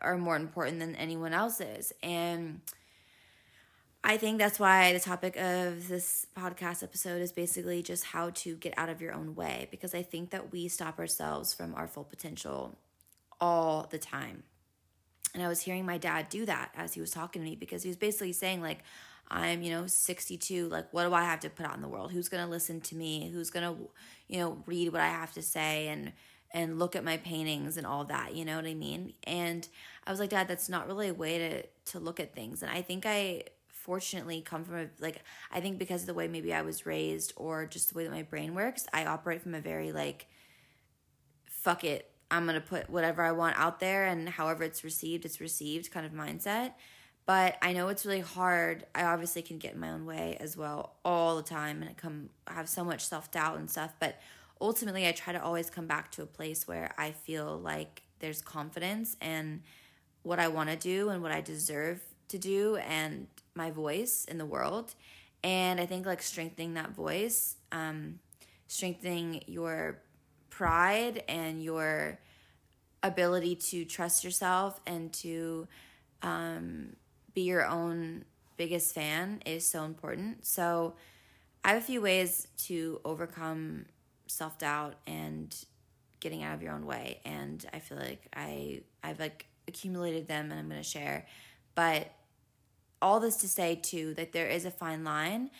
are 0.00 0.16
more 0.16 0.36
important 0.36 0.80
than 0.80 0.96
anyone 0.96 1.32
else's. 1.32 1.92
And 2.02 2.60
I 4.02 4.16
think 4.16 4.38
that's 4.38 4.58
why 4.58 4.92
the 4.92 5.00
topic 5.00 5.36
of 5.36 5.88
this 5.88 6.26
podcast 6.36 6.82
episode 6.82 7.22
is 7.22 7.32
basically 7.32 7.82
just 7.82 8.04
how 8.04 8.30
to 8.30 8.56
get 8.56 8.74
out 8.76 8.88
of 8.88 9.00
your 9.00 9.14
own 9.14 9.34
way 9.34 9.68
because 9.70 9.94
I 9.94 10.02
think 10.02 10.30
that 10.30 10.52
we 10.52 10.68
stop 10.68 10.98
ourselves 10.98 11.54
from 11.54 11.74
our 11.74 11.86
full 11.86 12.04
potential 12.04 12.76
all 13.40 13.88
the 13.90 13.98
time. 13.98 14.42
And 15.32 15.42
I 15.42 15.48
was 15.48 15.62
hearing 15.62 15.86
my 15.86 15.98
dad 15.98 16.28
do 16.28 16.46
that 16.46 16.70
as 16.76 16.94
he 16.94 17.00
was 17.00 17.10
talking 17.10 17.42
to 17.42 17.48
me 17.48 17.56
because 17.56 17.82
he 17.82 17.88
was 17.88 17.96
basically 17.96 18.32
saying, 18.32 18.60
like, 18.60 18.80
I'm, 19.28 19.62
you 19.62 19.70
know, 19.70 19.86
62. 19.86 20.68
Like, 20.68 20.92
what 20.92 21.04
do 21.04 21.14
I 21.14 21.24
have 21.24 21.40
to 21.40 21.50
put 21.50 21.66
out 21.66 21.74
in 21.74 21.82
the 21.82 21.88
world? 21.88 22.12
Who's 22.12 22.28
going 22.28 22.44
to 22.44 22.50
listen 22.50 22.80
to 22.82 22.94
me? 22.94 23.30
Who's 23.32 23.50
going 23.50 23.74
to, 23.74 23.88
you 24.28 24.38
know, 24.38 24.62
read 24.66 24.92
what 24.92 25.00
I 25.00 25.08
have 25.08 25.32
to 25.32 25.42
say? 25.42 25.88
And, 25.88 26.12
and 26.54 26.78
look 26.78 26.94
at 26.94 27.04
my 27.04 27.16
paintings 27.16 27.76
and 27.76 27.86
all 27.86 28.04
that, 28.04 28.34
you 28.34 28.44
know 28.44 28.56
what 28.56 28.64
I 28.64 28.74
mean? 28.74 29.12
And 29.24 29.68
I 30.06 30.10
was 30.12 30.20
like, 30.20 30.30
Dad, 30.30 30.46
that's 30.46 30.68
not 30.68 30.86
really 30.86 31.08
a 31.08 31.14
way 31.14 31.38
to 31.38 31.62
to 31.92 31.98
look 31.98 32.20
at 32.20 32.34
things. 32.34 32.62
And 32.62 32.70
I 32.70 32.80
think 32.80 33.04
I 33.04 33.42
fortunately 33.68 34.40
come 34.40 34.64
from 34.64 34.76
a 34.76 34.86
like 35.00 35.22
I 35.52 35.60
think 35.60 35.78
because 35.78 36.02
of 36.02 36.06
the 36.06 36.14
way 36.14 36.28
maybe 36.28 36.54
I 36.54 36.62
was 36.62 36.86
raised 36.86 37.34
or 37.36 37.66
just 37.66 37.90
the 37.90 37.98
way 37.98 38.04
that 38.04 38.12
my 38.12 38.22
brain 38.22 38.54
works, 38.54 38.86
I 38.94 39.04
operate 39.04 39.42
from 39.42 39.54
a 39.54 39.60
very 39.60 39.90
like 39.92 40.28
fuck 41.46 41.82
it, 41.82 42.10
I'm 42.30 42.44
going 42.44 42.54
to 42.54 42.66
put 42.66 42.88
whatever 42.88 43.22
I 43.22 43.32
want 43.32 43.58
out 43.58 43.80
there 43.80 44.06
and 44.06 44.28
however 44.28 44.64
it's 44.64 44.84
received, 44.84 45.24
it's 45.24 45.40
received 45.40 45.90
kind 45.90 46.06
of 46.06 46.12
mindset. 46.12 46.74
But 47.26 47.56
I 47.62 47.72
know 47.72 47.88
it's 47.88 48.04
really 48.04 48.20
hard. 48.20 48.84
I 48.94 49.04
obviously 49.04 49.40
can 49.40 49.58
get 49.58 49.72
in 49.72 49.80
my 49.80 49.90
own 49.90 50.04
way 50.04 50.36
as 50.40 50.56
well 50.56 50.96
all 51.04 51.36
the 51.36 51.42
time 51.42 51.80
and 51.80 51.90
I 51.90 51.94
come 51.94 52.28
I 52.46 52.52
have 52.52 52.68
so 52.68 52.84
much 52.84 53.04
self-doubt 53.04 53.58
and 53.58 53.68
stuff, 53.68 53.94
but 53.98 54.20
ultimately 54.64 55.06
I 55.06 55.12
try 55.12 55.32
to 55.32 55.42
always 55.42 55.68
come 55.68 55.86
back 55.86 56.10
to 56.12 56.22
a 56.22 56.26
place 56.26 56.66
where 56.66 56.92
I 56.96 57.12
feel 57.12 57.58
like 57.58 58.02
there's 58.18 58.40
confidence 58.40 59.16
and 59.20 59.62
what 60.22 60.38
I 60.40 60.48
want 60.48 60.70
to 60.70 60.76
do 60.76 61.10
and 61.10 61.22
what 61.22 61.32
I 61.32 61.42
deserve 61.42 62.00
to 62.28 62.38
do 62.38 62.76
and 62.76 63.26
my 63.54 63.70
voice 63.70 64.24
in 64.24 64.38
the 64.38 64.46
world. 64.46 64.94
And 65.42 65.78
I 65.78 65.84
think 65.84 66.06
like 66.06 66.22
strengthening 66.22 66.74
that 66.74 66.90
voice, 66.92 67.56
um, 67.70 68.18
strengthening 68.66 69.44
your 69.46 70.00
pride 70.48 71.22
and 71.28 71.62
your 71.62 72.18
ability 73.02 73.56
to 73.56 73.84
trust 73.84 74.24
yourself 74.24 74.80
and 74.86 75.12
to 75.12 75.68
um, 76.22 76.96
be 77.34 77.42
your 77.42 77.66
own 77.66 78.24
biggest 78.56 78.94
fan 78.94 79.42
is 79.44 79.66
so 79.66 79.84
important. 79.84 80.46
So 80.46 80.94
I 81.62 81.70
have 81.70 81.78
a 81.78 81.84
few 81.84 82.00
ways 82.00 82.48
to 82.66 83.00
overcome 83.04 83.86
self 84.26 84.58
doubt 84.58 84.94
and 85.06 85.54
getting 86.20 86.42
out 86.42 86.54
of 86.54 86.62
your 86.62 86.72
own 86.72 86.86
way. 86.86 87.20
And 87.24 87.64
I 87.72 87.78
feel 87.78 87.98
like 87.98 88.26
I 88.34 88.82
I've 89.02 89.20
like 89.20 89.46
accumulated 89.68 90.28
them 90.28 90.50
and 90.50 90.58
I'm 90.58 90.68
gonna 90.68 90.82
share. 90.82 91.26
But 91.74 92.10
all 93.02 93.20
this 93.20 93.36
to 93.36 93.48
say 93.48 93.74
too 93.76 94.14
that 94.14 94.32
there 94.32 94.48
is 94.48 94.64
a 94.64 94.70
fine 94.70 95.04
line. 95.04 95.50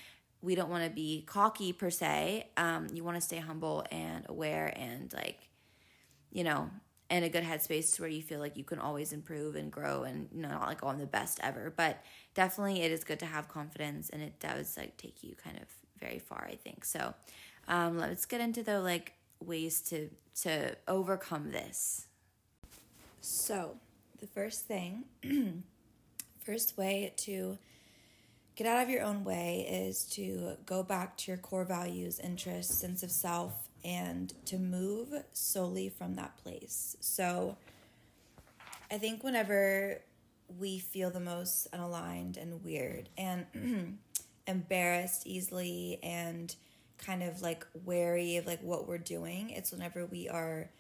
We 0.41 0.55
don't 0.55 0.71
want 0.71 0.85
to 0.85 0.91
be 0.91 1.25
cocky 1.27 1.73
per 1.73 1.91
se. 1.91 2.49
Um, 2.57 2.87
you 2.93 3.05
want 3.05 3.17
to 3.17 3.21
stay 3.21 3.39
humble 3.39 3.85
and 3.91 4.27
aware 4.29 4.73
and 4.77 5.13
like, 5.13 5.49
you 6.31 6.45
know, 6.45 6.71
in 7.11 7.23
a 7.23 7.29
good 7.29 7.45
headspace 7.45 7.95
to 7.95 8.03
where 8.03 8.11
you 8.11 8.23
feel 8.23 8.41
like 8.41 8.57
you 8.57 8.65
can 8.65 8.79
always 8.79 9.13
improve 9.13 9.57
and 9.57 9.71
grow 9.71 10.03
and 10.03 10.35
not 10.35 10.63
like 10.63 10.83
oh 10.83 10.89
I'm 10.89 10.99
the 10.99 11.07
best 11.07 11.41
ever. 11.43 11.73
But 11.77 12.03
definitely 12.35 12.83
it 12.83 12.91
is 12.91 13.05
good 13.05 13.19
to 13.21 13.27
have 13.27 13.49
confidence 13.49 14.09
and 14.11 14.23
it 14.23 14.41
does 14.41 14.77
like 14.77 14.97
take 14.97 15.23
you 15.23 15.35
kind 15.35 15.59
of 15.59 15.67
very 15.99 16.19
far, 16.19 16.47
I 16.51 16.57
think. 16.57 16.85
So 16.85 17.15
um, 17.69 17.99
let's 17.99 18.27
get 18.27 18.41
into 18.41 18.63
the 18.63 18.81
like 18.81 19.13
ways 19.41 19.81
to 19.83 20.11
to 20.43 20.77
overcome 20.89 21.51
this. 21.53 22.07
So, 23.21 23.77
the 24.21 24.27
first 24.27 24.67
thing, 24.67 25.05
first 26.45 26.77
way 26.77 27.13
to 27.19 27.59
get 28.57 28.67
out 28.67 28.83
of 28.83 28.91
your 28.91 29.03
own 29.03 29.25
way 29.25 29.67
is 29.71 30.05
to 30.05 30.57
go 30.67 30.83
back 30.83 31.17
to 31.19 31.31
your 31.31 31.39
core 31.39 31.65
values, 31.65 32.21
interests, 32.21 32.75
sense 32.79 33.03
of 33.03 33.11
self, 33.11 33.69
and 33.85 34.33
to 34.47 34.59
move 34.59 35.09
solely 35.33 35.89
from 35.89 36.17
that 36.17 36.37
place. 36.37 36.97
So, 37.01 37.57
I 38.91 38.99
think 38.99 39.25
whenever 39.25 40.03
we 40.59 40.79
feel 40.79 41.11
the 41.11 41.21
most 41.21 41.71
unaligned 41.73 42.41
and 42.41 42.63
weird 42.63 43.09
and 43.17 43.47
embarrassed 44.47 45.27
easily 45.27 45.99
and 46.03 46.55
kind 47.05 47.23
of 47.23 47.43
like 47.43 47.67
wary 47.85 48.37
of 48.37 48.47
like 48.47 48.63
what 48.63 48.89
we're 48.89 48.99
doing. 48.99 49.51
It's 49.51 49.73
whenever 49.73 50.07
we 50.07 50.29
are 50.29 50.71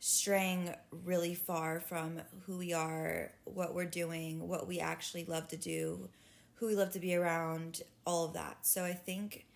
straying 0.00 0.74
really 1.04 1.34
far 1.34 1.80
from 1.80 2.20
who 2.46 2.58
we 2.58 2.72
are, 2.72 3.32
what 3.44 3.74
we're 3.74 3.84
doing, 3.84 4.46
what 4.48 4.68
we 4.68 4.80
actually 4.80 5.24
love 5.24 5.48
to 5.48 5.56
do, 5.56 6.08
who 6.54 6.66
we 6.66 6.74
love 6.74 6.92
to 6.92 7.00
be 7.00 7.14
around, 7.14 7.82
all 8.04 8.24
of 8.24 8.34
that. 8.34 8.58
So 8.62 8.84
I 8.84 8.92
think 8.92 9.46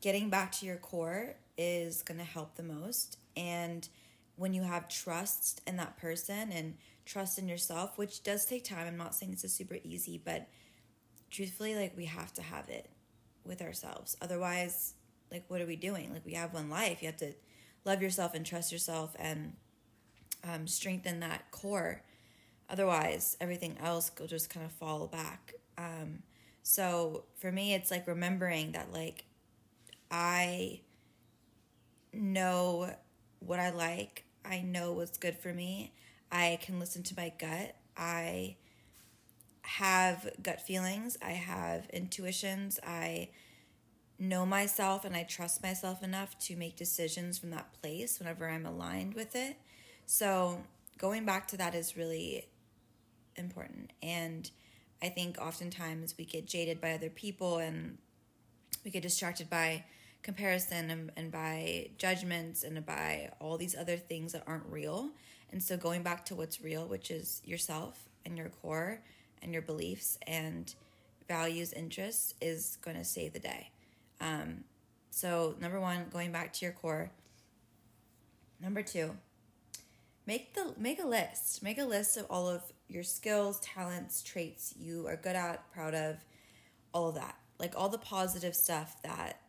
getting 0.00 0.30
back 0.30 0.52
to 0.52 0.66
your 0.66 0.76
core 0.76 1.34
is 1.58 2.02
going 2.02 2.18
to 2.18 2.24
help 2.24 2.56
the 2.56 2.62
most 2.62 3.18
and 3.36 3.88
when 4.36 4.54
you 4.54 4.62
have 4.62 4.88
trust 4.88 5.60
in 5.66 5.76
that 5.76 5.96
person 5.98 6.50
and 6.50 6.74
trust 7.04 7.38
in 7.38 7.48
yourself, 7.48 7.98
which 7.98 8.22
does 8.22 8.44
take 8.44 8.64
time. 8.64 8.86
I'm 8.86 8.96
not 8.96 9.14
saying 9.14 9.32
it's 9.32 9.44
a 9.44 9.48
super 9.48 9.78
easy, 9.84 10.20
but 10.24 10.48
truthfully, 11.30 11.74
like 11.74 11.96
we 11.96 12.06
have 12.06 12.32
to 12.34 12.42
have 12.42 12.68
it 12.68 12.88
with 13.44 13.60
ourselves. 13.62 14.16
Otherwise, 14.22 14.94
like 15.32 15.44
what 15.48 15.62
are 15.62 15.66
we 15.66 15.76
doing? 15.76 16.12
Like 16.12 16.26
we 16.26 16.34
have 16.34 16.54
one 16.54 16.70
life. 16.70 17.02
You 17.02 17.08
have 17.08 17.18
to 17.18 17.34
love 17.86 18.02
yourself 18.02 18.34
and 18.34 18.46
trust 18.46 18.72
yourself 18.72 19.16
and 19.18 19.54
um, 20.44 20.66
strengthen 20.66 21.20
that 21.20 21.50
core. 21.50 22.02
Otherwise, 22.70 23.36
everything 23.40 23.76
else 23.82 24.10
will 24.18 24.26
just 24.28 24.50
kind 24.50 24.64
of 24.66 24.72
fall 24.72 25.06
back. 25.08 25.54
Um, 25.78 26.22
so 26.62 27.24
for 27.38 27.52
me, 27.52 27.74
it's 27.74 27.90
like 27.90 28.06
remembering 28.06 28.72
that 28.72 28.92
like 28.92 29.24
I 30.10 30.80
know 32.12 32.90
what 33.40 33.58
I 33.60 33.70
like. 33.70 34.24
I 34.44 34.60
know 34.60 34.92
what's 34.92 35.18
good 35.18 35.36
for 35.36 35.52
me. 35.52 35.92
I 36.30 36.58
can 36.62 36.78
listen 36.80 37.02
to 37.04 37.14
my 37.16 37.32
gut. 37.38 37.74
I 37.96 38.56
have 39.62 40.28
gut 40.42 40.60
feelings. 40.60 41.16
I 41.22 41.30
have 41.32 41.88
intuitions. 41.90 42.78
I 42.86 43.30
know 44.18 44.46
myself 44.46 45.04
and 45.04 45.16
I 45.16 45.24
trust 45.24 45.62
myself 45.62 46.02
enough 46.02 46.38
to 46.40 46.56
make 46.56 46.76
decisions 46.76 47.38
from 47.38 47.50
that 47.50 47.72
place 47.80 48.18
whenever 48.18 48.48
I'm 48.48 48.66
aligned 48.66 49.14
with 49.14 49.34
it. 49.34 49.56
So, 50.06 50.62
going 50.98 51.24
back 51.24 51.48
to 51.48 51.56
that 51.56 51.74
is 51.74 51.96
really 51.96 52.48
important. 53.36 53.92
And 54.02 54.50
I 55.02 55.08
think 55.08 55.38
oftentimes 55.38 56.14
we 56.16 56.24
get 56.24 56.46
jaded 56.46 56.80
by 56.80 56.92
other 56.92 57.10
people 57.10 57.58
and 57.58 57.98
we 58.84 58.90
get 58.90 59.02
distracted 59.02 59.50
by 59.50 59.84
comparison 60.22 60.90
and, 60.90 61.10
and 61.16 61.32
by 61.32 61.90
judgments 61.98 62.62
and 62.62 62.84
by 62.86 63.30
all 63.40 63.58
these 63.58 63.74
other 63.74 63.96
things 63.96 64.32
that 64.32 64.44
aren't 64.46 64.66
real. 64.66 65.10
And 65.50 65.62
so 65.62 65.76
going 65.76 66.02
back 66.02 66.24
to 66.26 66.34
what's 66.36 66.60
real, 66.60 66.86
which 66.86 67.10
is 67.10 67.42
yourself 67.44 68.08
and 68.24 68.36
your 68.36 68.48
core 68.48 69.00
and 69.42 69.52
your 69.52 69.62
beliefs 69.62 70.18
and 70.26 70.72
values, 71.26 71.72
interests, 71.72 72.34
is 72.40 72.78
going 72.80 72.96
to 72.96 73.04
save 73.04 73.32
the 73.32 73.40
day. 73.40 73.71
Um, 74.22 74.64
so 75.10 75.56
number 75.60 75.80
one, 75.80 76.06
going 76.10 76.32
back 76.32 76.52
to 76.54 76.64
your 76.64 76.72
core. 76.72 77.10
Number 78.62 78.82
two, 78.82 79.10
make 80.26 80.54
the 80.54 80.72
make 80.78 81.02
a 81.02 81.06
list. 81.06 81.62
Make 81.62 81.78
a 81.78 81.84
list 81.84 82.16
of 82.16 82.26
all 82.30 82.48
of 82.48 82.62
your 82.88 83.02
skills, 83.02 83.58
talents, 83.60 84.22
traits 84.22 84.74
you 84.78 85.06
are 85.08 85.16
good 85.16 85.34
at, 85.34 85.70
proud 85.72 85.94
of, 85.94 86.16
all 86.94 87.08
of 87.08 87.16
that. 87.16 87.36
Like 87.58 87.74
all 87.76 87.88
the 87.88 87.98
positive 87.98 88.54
stuff 88.54 89.02
that 89.02 89.40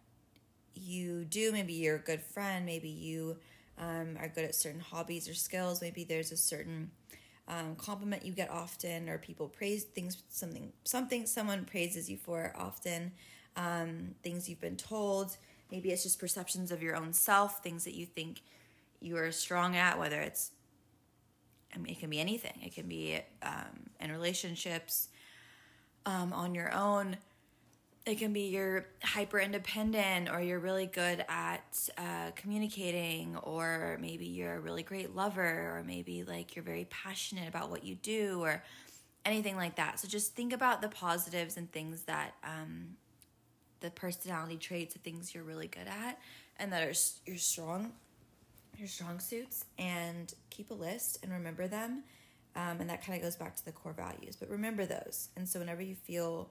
you 0.73 1.23
do. 1.25 1.51
Maybe 1.51 1.73
you're 1.73 1.97
a 1.97 1.99
good 1.99 2.21
friend. 2.21 2.65
Maybe 2.65 2.89
you 2.89 3.37
um, 3.77 4.17
are 4.19 4.27
good 4.27 4.45
at 4.45 4.55
certain 4.55 4.79
hobbies 4.79 5.29
or 5.29 5.33
skills. 5.35 5.81
Maybe 5.81 6.03
there's 6.03 6.31
a 6.31 6.37
certain 6.37 6.89
um, 7.47 7.75
compliment 7.75 8.25
you 8.25 8.33
get 8.33 8.49
often, 8.49 9.09
or 9.09 9.17
people 9.17 9.47
praise 9.47 9.83
things, 9.83 10.23
something, 10.29 10.71
something 10.83 11.25
someone 11.25 11.65
praises 11.65 12.09
you 12.09 12.17
for 12.17 12.53
often. 12.57 13.11
Um, 13.55 14.15
things 14.23 14.49
you've 14.49 14.61
been 14.61 14.77
told. 14.77 15.37
Maybe 15.71 15.91
it's 15.91 16.03
just 16.03 16.19
perceptions 16.19 16.71
of 16.71 16.81
your 16.81 16.95
own 16.95 17.13
self, 17.13 17.63
things 17.63 17.83
that 17.85 17.93
you 17.93 18.05
think 18.05 18.41
you 18.99 19.17
are 19.17 19.31
strong 19.31 19.75
at, 19.75 19.99
whether 19.99 20.19
it's, 20.21 20.51
I 21.73 21.77
mean, 21.77 21.93
it 21.93 21.99
can 21.99 22.09
be 22.09 22.19
anything. 22.19 22.59
It 22.63 22.73
can 22.73 22.87
be 22.87 23.19
um, 23.41 23.89
in 23.99 24.11
relationships, 24.11 25.09
um, 26.05 26.33
on 26.33 26.53
your 26.55 26.73
own 26.73 27.17
it 28.05 28.19
can 28.19 28.33
be 28.33 28.41
you're 28.41 28.85
hyper 29.01 29.39
independent 29.39 30.29
or 30.29 30.41
you're 30.41 30.59
really 30.59 30.85
good 30.85 31.23
at 31.29 31.89
uh, 31.97 32.31
communicating 32.35 33.37
or 33.37 33.97
maybe 34.01 34.25
you're 34.25 34.55
a 34.55 34.59
really 34.59 34.83
great 34.83 35.15
lover 35.15 35.77
or 35.77 35.83
maybe 35.85 36.23
like 36.23 36.55
you're 36.55 36.65
very 36.65 36.85
passionate 36.89 37.47
about 37.47 37.69
what 37.69 37.83
you 37.83 37.95
do 37.95 38.41
or 38.41 38.61
anything 39.25 39.55
like 39.55 39.75
that 39.75 39.99
so 39.99 40.07
just 40.07 40.35
think 40.35 40.51
about 40.51 40.81
the 40.81 40.89
positives 40.89 41.55
and 41.55 41.71
things 41.71 42.03
that 42.03 42.33
um, 42.43 42.89
the 43.83 43.91
personality 43.91 44.57
traits 44.57 44.93
the 44.93 44.99
things 44.99 45.35
you're 45.35 45.43
really 45.43 45.67
good 45.67 45.87
at 45.87 46.17
and 46.57 46.71
that 46.71 46.81
are 46.81 46.93
your 47.25 47.37
strong 47.37 47.91
your 48.77 48.87
strong 48.87 49.19
suits 49.19 49.65
and 49.77 50.33
keep 50.49 50.71
a 50.71 50.73
list 50.73 51.19
and 51.21 51.31
remember 51.31 51.67
them 51.67 52.03
um, 52.55 52.79
and 52.79 52.89
that 52.89 53.05
kind 53.05 53.17
of 53.17 53.23
goes 53.23 53.35
back 53.35 53.55
to 53.55 53.65
the 53.65 53.71
core 53.71 53.93
values 53.93 54.35
but 54.35 54.49
remember 54.49 54.85
those. 54.85 55.29
And 55.35 55.47
so 55.47 55.59
whenever 55.59 55.81
you 55.81 55.95
feel 55.95 56.49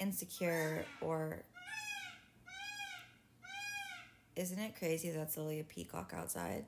insecure 0.00 0.84
or 1.00 1.42
isn't 4.34 4.58
it 4.58 4.76
crazy 4.76 5.10
that's 5.10 5.38
only 5.38 5.60
a 5.60 5.64
peacock 5.64 6.12
outside? 6.14 6.64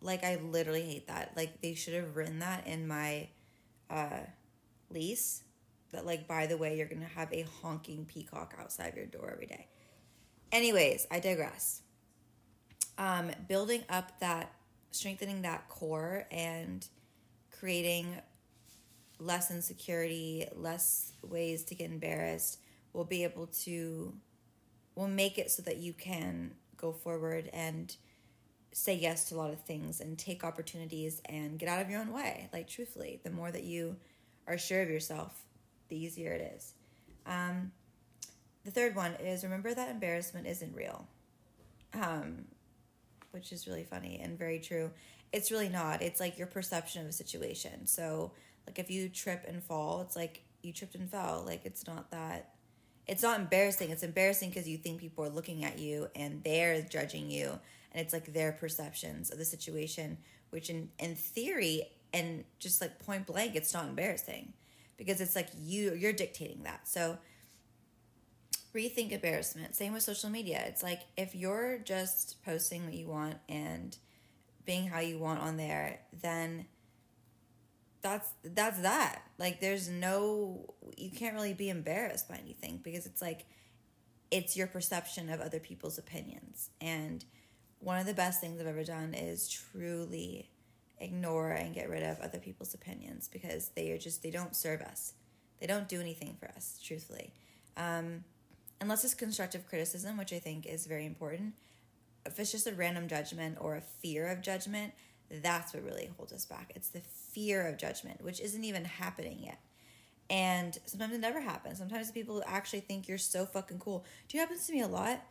Like 0.00 0.22
i 0.22 0.36
literally 0.36 0.82
hate 0.82 1.06
that. 1.08 1.32
Like 1.34 1.60
they 1.60 1.74
should 1.74 1.94
have 1.94 2.14
written 2.16 2.40
that 2.40 2.66
in 2.66 2.86
my 2.86 3.28
uh 3.90 4.20
lease 4.90 5.43
that 5.94 6.06
like 6.06 6.28
by 6.28 6.46
the 6.46 6.56
way 6.56 6.76
you're 6.76 6.88
gonna 6.88 7.04
have 7.04 7.32
a 7.32 7.44
honking 7.62 8.04
peacock 8.04 8.54
outside 8.60 8.94
your 8.96 9.06
door 9.06 9.30
every 9.32 9.46
day 9.46 9.66
anyways 10.52 11.06
i 11.10 11.18
digress 11.18 11.82
um 12.98 13.30
building 13.48 13.82
up 13.88 14.18
that 14.20 14.52
strengthening 14.90 15.42
that 15.42 15.68
core 15.68 16.26
and 16.30 16.86
creating 17.50 18.20
less 19.18 19.50
insecurity, 19.50 20.46
less 20.54 21.12
ways 21.22 21.64
to 21.64 21.74
get 21.74 21.90
embarrassed, 21.90 22.58
will 22.92 23.04
be 23.04 23.24
able 23.24 23.46
to 23.46 24.12
will 24.94 25.08
make 25.08 25.38
it 25.38 25.50
so 25.50 25.60
that 25.62 25.78
you 25.78 25.92
can 25.92 26.52
go 26.76 26.92
forward 26.92 27.50
and 27.52 27.96
say 28.72 28.94
yes 28.94 29.28
to 29.28 29.34
a 29.34 29.36
lot 29.36 29.50
of 29.50 29.60
things 29.60 30.00
and 30.00 30.18
take 30.18 30.44
opportunities 30.44 31.20
and 31.24 31.58
get 31.58 31.68
out 31.68 31.80
of 31.80 31.90
your 31.90 32.00
own 32.00 32.12
way. 32.12 32.48
Like 32.52 32.68
truthfully, 32.68 33.20
the 33.24 33.30
more 33.30 33.50
that 33.50 33.64
you 33.64 33.96
are 34.46 34.58
sure 34.58 34.82
of 34.82 34.88
yourself, 34.88 35.42
the 35.88 35.96
easier 35.96 36.32
it 36.32 36.54
is. 36.56 36.74
Um, 37.26 37.72
the 38.64 38.70
third 38.70 38.96
one 38.96 39.14
is 39.14 39.44
remember 39.44 39.74
that 39.74 39.90
embarrassment 39.90 40.46
isn't 40.46 40.74
real, 40.74 41.06
um, 41.92 42.44
which 43.30 43.52
is 43.52 43.66
really 43.66 43.84
funny 43.84 44.20
and 44.22 44.38
very 44.38 44.58
true. 44.58 44.90
It's 45.32 45.50
really 45.50 45.68
not. 45.68 46.02
It's 46.02 46.20
like 46.20 46.38
your 46.38 46.46
perception 46.46 47.02
of 47.02 47.08
a 47.08 47.12
situation. 47.12 47.86
So 47.86 48.32
like 48.66 48.78
if 48.78 48.90
you 48.90 49.08
trip 49.08 49.44
and 49.46 49.62
fall, 49.62 50.00
it's 50.00 50.16
like 50.16 50.42
you 50.62 50.72
tripped 50.72 50.94
and 50.94 51.10
fell. 51.10 51.42
Like 51.46 51.64
it's 51.64 51.86
not 51.86 52.10
that 52.10 52.54
it's 53.06 53.22
not 53.22 53.38
embarrassing. 53.38 53.90
It's 53.90 54.02
embarrassing 54.02 54.48
because 54.48 54.66
you 54.66 54.78
think 54.78 54.98
people 54.98 55.24
are 55.24 55.30
looking 55.30 55.64
at 55.64 55.78
you 55.78 56.08
and 56.16 56.42
they're 56.42 56.80
judging 56.80 57.30
you 57.30 57.58
and 57.92 58.02
it's 58.02 58.14
like 58.14 58.32
their 58.32 58.52
perceptions 58.52 59.30
of 59.30 59.36
the 59.38 59.44
situation, 59.44 60.16
which 60.50 60.70
in 60.70 60.88
in 60.98 61.14
theory 61.16 61.82
and 62.14 62.44
just 62.58 62.80
like 62.80 62.98
point 63.00 63.26
blank, 63.26 63.56
it's 63.56 63.74
not 63.74 63.86
embarrassing 63.86 64.54
because 64.96 65.20
it's 65.20 65.36
like 65.36 65.48
you 65.58 65.94
you're 65.94 66.12
dictating 66.12 66.62
that. 66.64 66.86
So 66.88 67.18
rethink 68.74 69.12
embarrassment. 69.12 69.74
Same 69.74 69.92
with 69.92 70.02
social 70.02 70.30
media. 70.30 70.62
It's 70.66 70.82
like 70.82 71.00
if 71.16 71.34
you're 71.34 71.78
just 71.78 72.42
posting 72.44 72.84
what 72.84 72.94
you 72.94 73.06
want 73.06 73.36
and 73.48 73.96
being 74.64 74.88
how 74.88 75.00
you 75.00 75.18
want 75.18 75.40
on 75.40 75.56
there, 75.56 76.00
then 76.22 76.66
that's 78.04 78.34
that's 78.44 78.80
that 78.80 79.22
like 79.38 79.60
there's 79.60 79.88
no 79.88 80.74
you 80.96 81.10
can't 81.10 81.34
really 81.34 81.54
be 81.54 81.70
embarrassed 81.70 82.28
by 82.28 82.36
anything 82.36 82.78
because 82.84 83.06
it's 83.06 83.22
like 83.22 83.46
it's 84.30 84.54
your 84.56 84.66
perception 84.66 85.30
of 85.30 85.40
other 85.40 85.58
people's 85.58 85.96
opinions 85.96 86.68
and 86.82 87.24
one 87.80 87.98
of 87.98 88.04
the 88.04 88.12
best 88.12 88.42
things 88.42 88.60
i've 88.60 88.66
ever 88.66 88.84
done 88.84 89.14
is 89.14 89.48
truly 89.48 90.50
ignore 91.00 91.50
and 91.50 91.74
get 91.74 91.88
rid 91.88 92.02
of 92.02 92.20
other 92.20 92.38
people's 92.38 92.74
opinions 92.74 93.28
because 93.28 93.70
they 93.70 93.90
are 93.92 93.98
just 93.98 94.22
they 94.22 94.30
don't 94.30 94.54
serve 94.54 94.80
us 94.80 95.14
they 95.60 95.66
don't 95.66 95.88
do 95.88 96.00
anything 96.00 96.36
for 96.38 96.48
us 96.48 96.78
truthfully 96.82 97.32
um, 97.76 98.24
unless 98.80 99.04
it's 99.04 99.14
constructive 99.14 99.66
criticism 99.68 100.16
which 100.16 100.32
i 100.32 100.38
think 100.38 100.66
is 100.66 100.86
very 100.86 101.04
important 101.04 101.54
if 102.26 102.38
it's 102.38 102.52
just 102.52 102.66
a 102.66 102.72
random 102.72 103.08
judgment 103.08 103.58
or 103.60 103.76
a 103.76 103.80
fear 103.80 104.28
of 104.28 104.40
judgment 104.40 104.92
that's 105.42 105.74
what 105.74 105.84
really 105.84 106.10
holds 106.16 106.32
us 106.32 106.44
back. 106.44 106.72
It's 106.74 106.88
the 106.88 107.00
fear 107.00 107.66
of 107.66 107.76
judgment, 107.76 108.22
which 108.22 108.40
isn't 108.40 108.64
even 108.64 108.84
happening 108.84 109.38
yet. 109.42 109.58
And 110.30 110.76
sometimes 110.86 111.14
it 111.14 111.20
never 111.20 111.40
happens. 111.40 111.78
Sometimes 111.78 112.10
people 112.10 112.42
actually 112.46 112.80
think 112.80 113.08
you're 113.08 113.18
so 113.18 113.44
fucking 113.44 113.78
cool. 113.78 114.04
Do 114.28 114.36
you 114.36 114.40
happens 114.40 114.66
to 114.66 114.72
me 114.72 114.80
a 114.80 114.88
lot? 114.88 115.22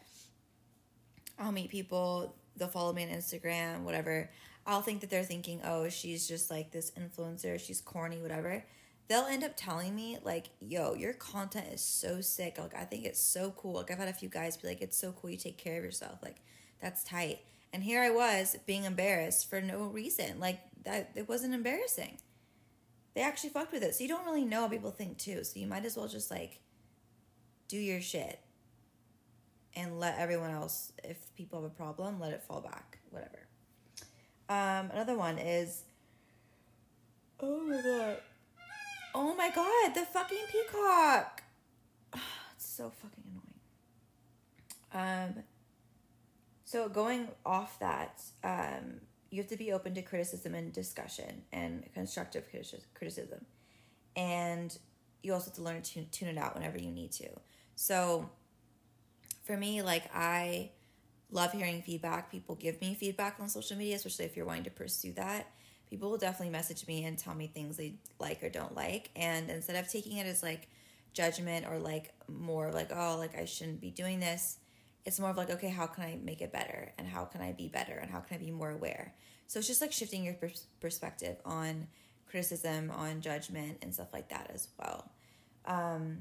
I'll 1.40 1.52
meet 1.52 1.70
people, 1.70 2.36
they'll 2.56 2.68
follow 2.68 2.94
me 2.94 3.04
on 3.04 3.10
Instagram, 3.10 3.82
whatever. 3.82 4.30
I'll 4.66 4.82
think 4.82 5.02
that 5.02 5.10
they're 5.10 5.24
thinking, 5.24 5.62
oh, 5.64 5.90
she's 5.90 6.28
just 6.28 6.50
like 6.50 6.72
this 6.72 6.92
influencer, 6.92 7.60
she's 7.60 7.82
corny, 7.82 8.22
whatever. 8.22 8.64
They'll 9.10 9.26
end 9.26 9.44
up 9.44 9.58
telling 9.58 9.94
me, 9.94 10.18
like, 10.24 10.50
yo, 10.62 10.94
your 10.96 11.14
content 11.14 11.68
is 11.74 11.82
so 11.82 12.22
sick. 12.22 12.58
Like, 12.58 12.74
I 12.74 12.86
think 12.86 13.06
it's 13.06 13.20
so 13.20 13.52
cool. 13.58 13.74
Like, 13.74 13.92
I've 13.92 13.98
had 13.98 14.08
a 14.08 14.14
few 14.14 14.30
guys 14.30 14.56
be 14.56 14.70
like, 14.70 14.82
it's 14.82 14.98
so 14.98 15.12
cool 15.12 15.30
you 15.30 15.38
take 15.38 15.58
care 15.58 15.78
of 15.78 15.84
yourself. 15.84 16.20
Like, 16.24 16.38
that's 16.84 17.04
tight. 17.04 17.40
And 17.74 17.84
here 17.84 18.04
I 18.04 18.12
was 18.12 18.56
being 18.68 18.84
embarrassed 18.84 19.50
for 19.50 19.60
no 19.60 19.86
reason. 19.86 20.40
Like 20.40 20.60
that 20.84 21.12
it 21.16 21.28
wasn't 21.28 21.56
embarrassing. 21.56 22.20
They 23.16 23.22
actually 23.22 23.50
fucked 23.50 23.74
with 23.74 23.84
it. 23.84 23.96
So 23.96 24.04
you 24.04 24.10
don't 24.10 24.26
really 24.26 24.46
know 24.46 24.62
how 24.62 24.68
people 24.68 24.92
think 24.92 25.18
too. 25.18 25.44
So 25.44 25.60
you 25.60 25.66
might 25.66 25.86
as 25.86 25.98
well 25.98 26.08
just 26.08 26.30
like 26.30 26.60
do 27.68 27.78
your 27.78 28.02
shit 28.02 28.40
and 29.76 30.00
let 30.00 30.20
everyone 30.20 30.52
else, 30.52 30.92
if 31.04 31.18
people 31.36 31.62
have 31.62 31.72
a 31.72 31.74
problem, 31.74 32.20
let 32.20 32.32
it 32.32 32.44
fall 32.44 32.62
back. 32.62 33.00
Whatever. 33.10 33.43
Um, 34.50 34.92
another 34.92 35.18
one 35.18 35.38
is 35.38 35.84
Oh 37.40 37.62
my 37.62 37.82
god. 37.82 38.18
Oh 39.16 39.36
my 39.36 39.50
god, 39.50 39.96
the 39.96 40.06
fucking 40.06 40.46
peacock. 40.52 41.44
It's 42.56 42.66
so 42.66 42.90
fucking 42.90 43.24
annoying. 44.94 45.36
Um 45.36 45.44
so 46.64 46.88
going 46.90 47.28
off 47.46 47.80
that, 47.80 48.22
um 48.44 49.02
you 49.30 49.42
have 49.42 49.50
to 49.50 49.58
be 49.58 49.72
open 49.72 49.96
to 49.96 50.02
criticism 50.04 50.54
and 50.54 50.72
discussion 50.72 51.42
and 51.52 51.84
constructive 51.94 52.46
criticism. 52.94 53.46
And 54.16 54.78
you 55.24 55.34
also 55.34 55.46
have 55.46 55.56
to 55.56 55.64
learn 55.64 55.82
to 55.82 56.04
tune 56.04 56.30
it 56.30 56.38
out 56.38 56.54
whenever 56.54 56.78
you 56.78 56.92
need 56.92 57.12
to. 57.14 57.30
So 57.76 58.30
for 59.44 59.58
me, 59.58 59.82
like 59.82 60.04
I 60.14 60.72
love 61.34 61.52
hearing 61.52 61.82
feedback. 61.82 62.32
People 62.32 62.56
give 62.56 62.80
me 62.80 62.94
feedback 62.94 63.38
on 63.40 63.50
social 63.50 63.76
media, 63.76 63.96
especially 63.96 64.26
if 64.26 64.38
you're 64.38 64.46
wanting 64.46 64.64
to 64.64 64.72
pursue 64.72 65.12
that. 65.14 65.52
People 65.90 66.10
will 66.10 66.18
definitely 66.18 66.52
message 66.52 66.88
me 66.88 67.04
and 67.04 67.18
tell 67.18 67.36
me 67.36 67.48
things 67.48 67.78
they 67.78 67.96
like 68.20 68.44
or 68.44 68.50
don't 68.50 68.76
like. 68.76 69.10
And 69.16 69.50
instead 69.50 69.76
of 69.76 69.92
taking 69.92 70.18
it 70.18 70.26
as 70.26 70.42
like 70.42 70.68
judgment 71.14 71.66
or 71.70 71.80
like 71.80 72.14
more 72.28 72.72
like, 72.72 72.92
oh, 72.96 73.18
like 73.18 73.38
I 73.38 73.46
shouldn't 73.46 73.82
be 73.82 73.92
doing 73.92 74.20
this, 74.20 74.58
it's 75.06 75.20
more 75.20 75.30
of 75.30 75.38
like, 75.38 75.50
okay, 75.50 75.70
how 75.70 75.88
can 75.88 76.04
I 76.04 76.18
make 76.24 76.42
it 76.42 76.54
better? 76.54 76.94
And 76.98 77.08
how 77.08 77.26
can 77.26 77.42
I 77.42 77.52
be 77.52 77.68
better? 77.68 77.94
And 77.94 78.10
how 78.10 78.20
can 78.20 78.38
I 78.38 78.40
be 78.40 78.52
more 78.52 78.72
aware? 78.72 79.14
So 79.48 79.60
it's 79.60 79.68
just 79.68 79.82
like 79.82 79.92
shifting 79.92 80.24
your 80.24 80.36
pers- 80.36 80.68
perspective 80.80 81.38
on 81.46 81.88
criticism, 82.28 82.90
on 82.90 83.22
judgment, 83.22 83.80
and 83.82 83.94
stuff 83.94 84.14
like 84.14 84.30
that 84.30 84.50
as 84.54 84.68
well. 84.80 85.12
Um, 85.66 86.20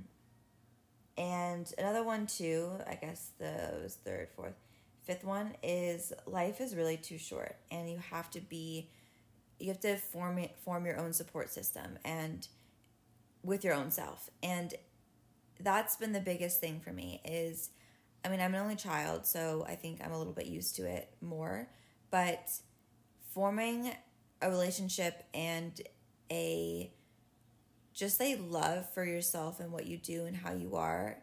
and 1.16 1.72
another 1.78 2.02
one, 2.02 2.26
too, 2.26 2.70
I 2.86 2.94
guess 2.94 3.30
the 3.38 3.80
was 3.82 3.98
third, 4.04 4.28
fourth, 4.34 4.54
fifth 5.02 5.24
one 5.24 5.54
is 5.62 6.12
life 6.26 6.60
is 6.60 6.74
really 6.74 6.96
too 6.96 7.18
short, 7.18 7.56
and 7.70 7.90
you 7.90 7.98
have 8.10 8.30
to 8.30 8.40
be, 8.40 8.90
you 9.58 9.68
have 9.68 9.80
to 9.80 9.96
form 9.96 10.38
it, 10.38 10.56
form 10.64 10.86
your 10.86 10.98
own 10.98 11.12
support 11.12 11.50
system 11.50 11.98
and 12.04 12.48
with 13.42 13.64
your 13.64 13.74
own 13.74 13.90
self. 13.90 14.30
And 14.42 14.74
that's 15.60 15.96
been 15.96 16.12
the 16.12 16.20
biggest 16.20 16.60
thing 16.60 16.80
for 16.80 16.92
me 16.92 17.20
is 17.24 17.70
I 18.24 18.28
mean, 18.28 18.40
I'm 18.40 18.54
an 18.54 18.60
only 18.60 18.76
child, 18.76 19.26
so 19.26 19.64
I 19.68 19.74
think 19.74 20.00
I'm 20.04 20.12
a 20.12 20.18
little 20.18 20.32
bit 20.32 20.46
used 20.46 20.76
to 20.76 20.86
it 20.86 21.12
more, 21.20 21.68
but 22.10 22.52
forming 23.32 23.92
a 24.40 24.50
relationship 24.50 25.24
and 25.34 25.80
a 26.30 26.92
just 27.92 28.20
a 28.20 28.36
love 28.36 28.88
for 28.94 29.04
yourself 29.04 29.60
and 29.60 29.72
what 29.72 29.86
you 29.86 29.98
do 29.98 30.24
and 30.24 30.36
how 30.36 30.52
you 30.52 30.76
are 30.76 31.18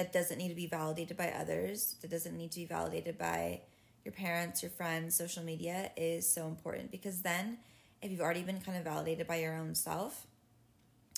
that 0.00 0.14
doesn't 0.14 0.38
need 0.38 0.48
to 0.48 0.54
be 0.54 0.66
validated 0.66 1.14
by 1.14 1.30
others, 1.30 1.96
that 2.00 2.10
doesn't 2.10 2.34
need 2.34 2.50
to 2.50 2.60
be 2.60 2.64
validated 2.64 3.18
by 3.18 3.60
your 4.02 4.12
parents, 4.12 4.62
your 4.62 4.70
friends, 4.70 5.14
social 5.14 5.42
media 5.42 5.90
is 5.94 6.26
so 6.26 6.46
important 6.46 6.90
because 6.90 7.20
then 7.20 7.58
if 8.00 8.10
you've 8.10 8.22
already 8.22 8.42
been 8.42 8.62
kind 8.62 8.78
of 8.78 8.84
validated 8.84 9.26
by 9.26 9.36
your 9.36 9.54
own 9.54 9.74
self 9.74 10.26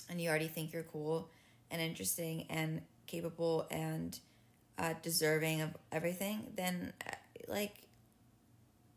and 0.09 0.19
you 0.19 0.29
already 0.29 0.49
think 0.49 0.73
you're 0.73 0.83
cool 0.83 1.29
and 1.71 1.81
interesting 1.81 2.45
and 2.49 2.81
capable 3.07 3.65
and 3.71 4.19
uh, 4.77 4.93
deserving 5.01 5.61
of 5.61 5.69
everything, 5.93 6.51
then 6.57 6.91
uh, 7.07 7.11
like 7.47 7.87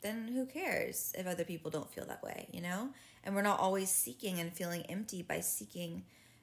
then 0.03 0.27
who 0.35 0.47
cares 0.47 1.13
if 1.17 1.29
other 1.29 1.45
people 1.45 1.71
don't 1.71 1.93
feel 1.95 2.07
that 2.07 2.25
way, 2.25 2.49
you 2.51 2.61
know? 2.61 2.91
And 3.23 3.37
we're 3.37 3.43
not 3.43 3.61
always 3.61 3.89
seeking 3.89 4.41
and 4.41 4.53
feeling 4.53 4.83
empty 4.89 5.23
by 5.23 5.39
seeking 5.39 6.03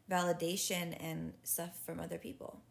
validation 0.10 0.96
and 1.02 1.34
stuff 1.44 1.78
from 1.86 2.00
other 2.00 2.18
people. 2.18 2.62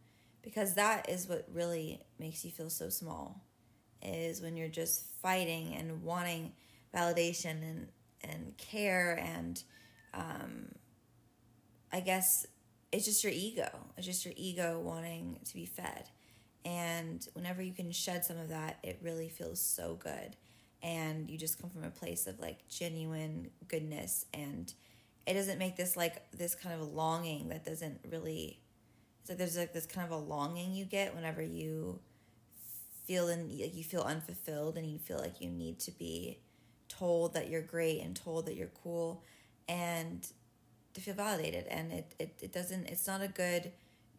Because 0.42 0.74
that 0.74 1.08
is 1.08 1.28
what 1.28 1.46
really 1.52 2.00
makes 2.18 2.44
you 2.44 2.50
feel 2.50 2.70
so 2.70 2.88
small 2.88 3.44
is 4.02 4.40
when 4.40 4.56
you're 4.56 4.68
just 4.68 5.06
fighting 5.22 5.74
and 5.74 6.02
wanting 6.02 6.52
validation 6.94 7.62
and 7.62 7.88
and 8.24 8.56
care 8.56 9.18
and 9.22 9.62
um 10.14 10.68
I 11.92 12.00
guess 12.00 12.46
it's 12.90 13.04
just 13.04 13.22
your 13.22 13.32
ego. 13.32 13.68
It's 13.96 14.06
just 14.06 14.24
your 14.24 14.34
ego 14.36 14.80
wanting 14.80 15.38
to 15.44 15.54
be 15.54 15.66
fed. 15.66 16.08
And 16.64 17.26
whenever 17.34 17.62
you 17.62 17.72
can 17.72 17.92
shed 17.92 18.24
some 18.24 18.38
of 18.38 18.48
that, 18.48 18.78
it 18.82 19.00
really 19.02 19.28
feels 19.28 19.60
so 19.60 19.94
good 19.94 20.36
and 20.82 21.30
you 21.30 21.38
just 21.38 21.60
come 21.60 21.70
from 21.70 21.84
a 21.84 21.90
place 21.90 22.26
of 22.26 22.40
like 22.40 22.68
genuine 22.68 23.50
goodness 23.68 24.26
and 24.34 24.74
it 25.26 25.34
doesn't 25.34 25.58
make 25.58 25.76
this 25.76 25.96
like 25.96 26.22
this 26.32 26.54
kind 26.54 26.80
of 26.80 26.92
longing 26.92 27.48
that 27.48 27.64
doesn't 27.64 28.00
really 28.10 28.60
it's 29.22 29.30
like 29.30 29.38
there's 29.38 29.56
like 29.56 29.72
this 29.72 29.86
kind 29.86 30.04
of 30.04 30.12
a 30.12 30.22
longing 30.22 30.74
you 30.74 30.84
get 30.84 31.14
whenever 31.14 31.40
you 31.40 32.00
feel 33.06 33.28
and 33.28 33.50
you 33.50 33.82
feel 33.82 34.02
unfulfilled 34.02 34.76
and 34.76 34.86
you 34.90 34.98
feel 34.98 35.18
like 35.18 35.40
you 35.40 35.48
need 35.48 35.78
to 35.80 35.90
be 35.92 36.38
told 36.88 37.34
that 37.34 37.48
you're 37.48 37.62
great 37.62 38.00
and 38.02 38.14
told 38.14 38.46
that 38.46 38.54
you're 38.54 38.70
cool 38.82 39.22
and 39.68 40.28
to 40.94 41.00
feel 41.00 41.14
validated 41.14 41.66
and 41.68 41.92
it, 41.92 42.14
it, 42.18 42.34
it 42.42 42.52
doesn't 42.52 42.86
it's 42.86 43.06
not 43.06 43.22
a 43.22 43.28
good 43.28 43.72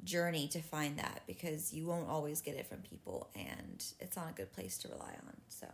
journey 0.04 0.48
to 0.48 0.60
find 0.60 0.98
that 0.98 1.22
because 1.28 1.74
you 1.74 1.86
won't 1.86 2.10
always 2.10 2.42
get 2.42 2.56
it 2.56 2.68
from 2.68 2.80
people 2.80 3.30
and 3.36 3.86
it's 4.00 4.18
not 4.18 4.32
a 4.32 4.34
good 4.34 4.52
place 4.52 4.78
to 4.78 4.88
rely 4.90 5.14
on 5.28 5.34
so 5.48 5.68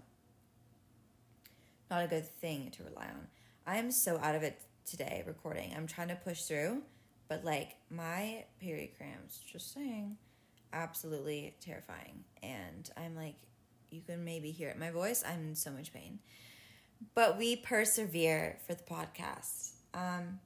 not 1.90 2.04
a 2.04 2.08
good 2.08 2.28
thing 2.40 2.72
to 2.72 2.84
rely 2.84 3.06
on. 3.06 3.28
I 3.66 3.78
am 3.78 3.92
so 3.92 4.20
out 4.20 4.36
of 4.36 4.44
it 4.44 4.62
today 4.86 5.24
recording. 5.26 5.74
I'm 5.76 5.88
trying 5.88 6.10
to 6.10 6.16
push 6.16 6.44
through, 6.44 6.84
but 7.30 7.46
like 7.46 7.76
my 7.90 8.44
period 8.60 8.90
cramps, 8.98 9.40
just 9.40 9.74
saying, 9.74 10.18
absolutely 10.74 11.56
terrifying. 11.62 12.24
And 12.44 12.90
I'm 12.98 13.16
like, 13.16 13.36
you 13.92 14.02
can 14.02 14.26
maybe 14.26 14.52
hear 14.52 14.70
it. 14.70 14.78
My 14.78 14.92
voice, 14.92 15.24
I'm 15.26 15.50
in 15.50 15.56
so 15.56 15.72
much 15.72 15.94
pain. 15.94 16.20
But 17.16 17.38
we 17.38 17.56
persevere 17.56 18.58
for 18.68 18.74
the 18.74 18.84
podcast. 18.84 19.72
Um, 19.94 20.40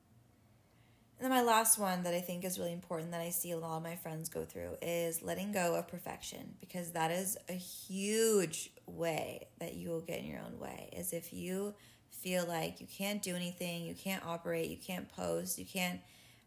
and 1.20 1.32
then 1.32 1.32
my 1.32 1.42
last 1.42 1.80
one 1.80 2.04
that 2.04 2.14
I 2.14 2.20
think 2.20 2.44
is 2.44 2.60
really 2.60 2.74
important 2.74 3.12
that 3.12 3.22
I 3.22 3.30
see 3.30 3.52
a 3.52 3.58
lot 3.58 3.78
of 3.78 3.84
my 3.84 3.96
friends 3.96 4.28
go 4.28 4.44
through 4.44 4.76
is 4.82 5.22
letting 5.24 5.54
go 5.54 5.76
of 5.76 5.88
perfection 5.88 6.56
because 6.60 6.92
that 6.92 7.12
is 7.12 7.38
a 7.48 7.54
huge 7.54 8.72
way 8.86 9.48
that 9.60 9.76
you 9.76 9.90
will 9.90 10.02
get 10.02 10.20
in 10.20 10.26
your 10.26 10.40
own 10.40 10.60
way. 10.60 10.90
Is 10.92 11.14
if 11.14 11.32
you 11.32 11.76
feel 12.10 12.46
like 12.46 12.82
you 12.82 12.88
can't 12.88 13.22
do 13.22 13.36
anything, 13.36 13.86
you 13.86 13.96
can't 13.96 14.26
operate, 14.26 14.70
you 14.70 14.78
can't 14.78 15.08
post, 15.10 15.58
you 15.58 15.66
can't 15.66 16.02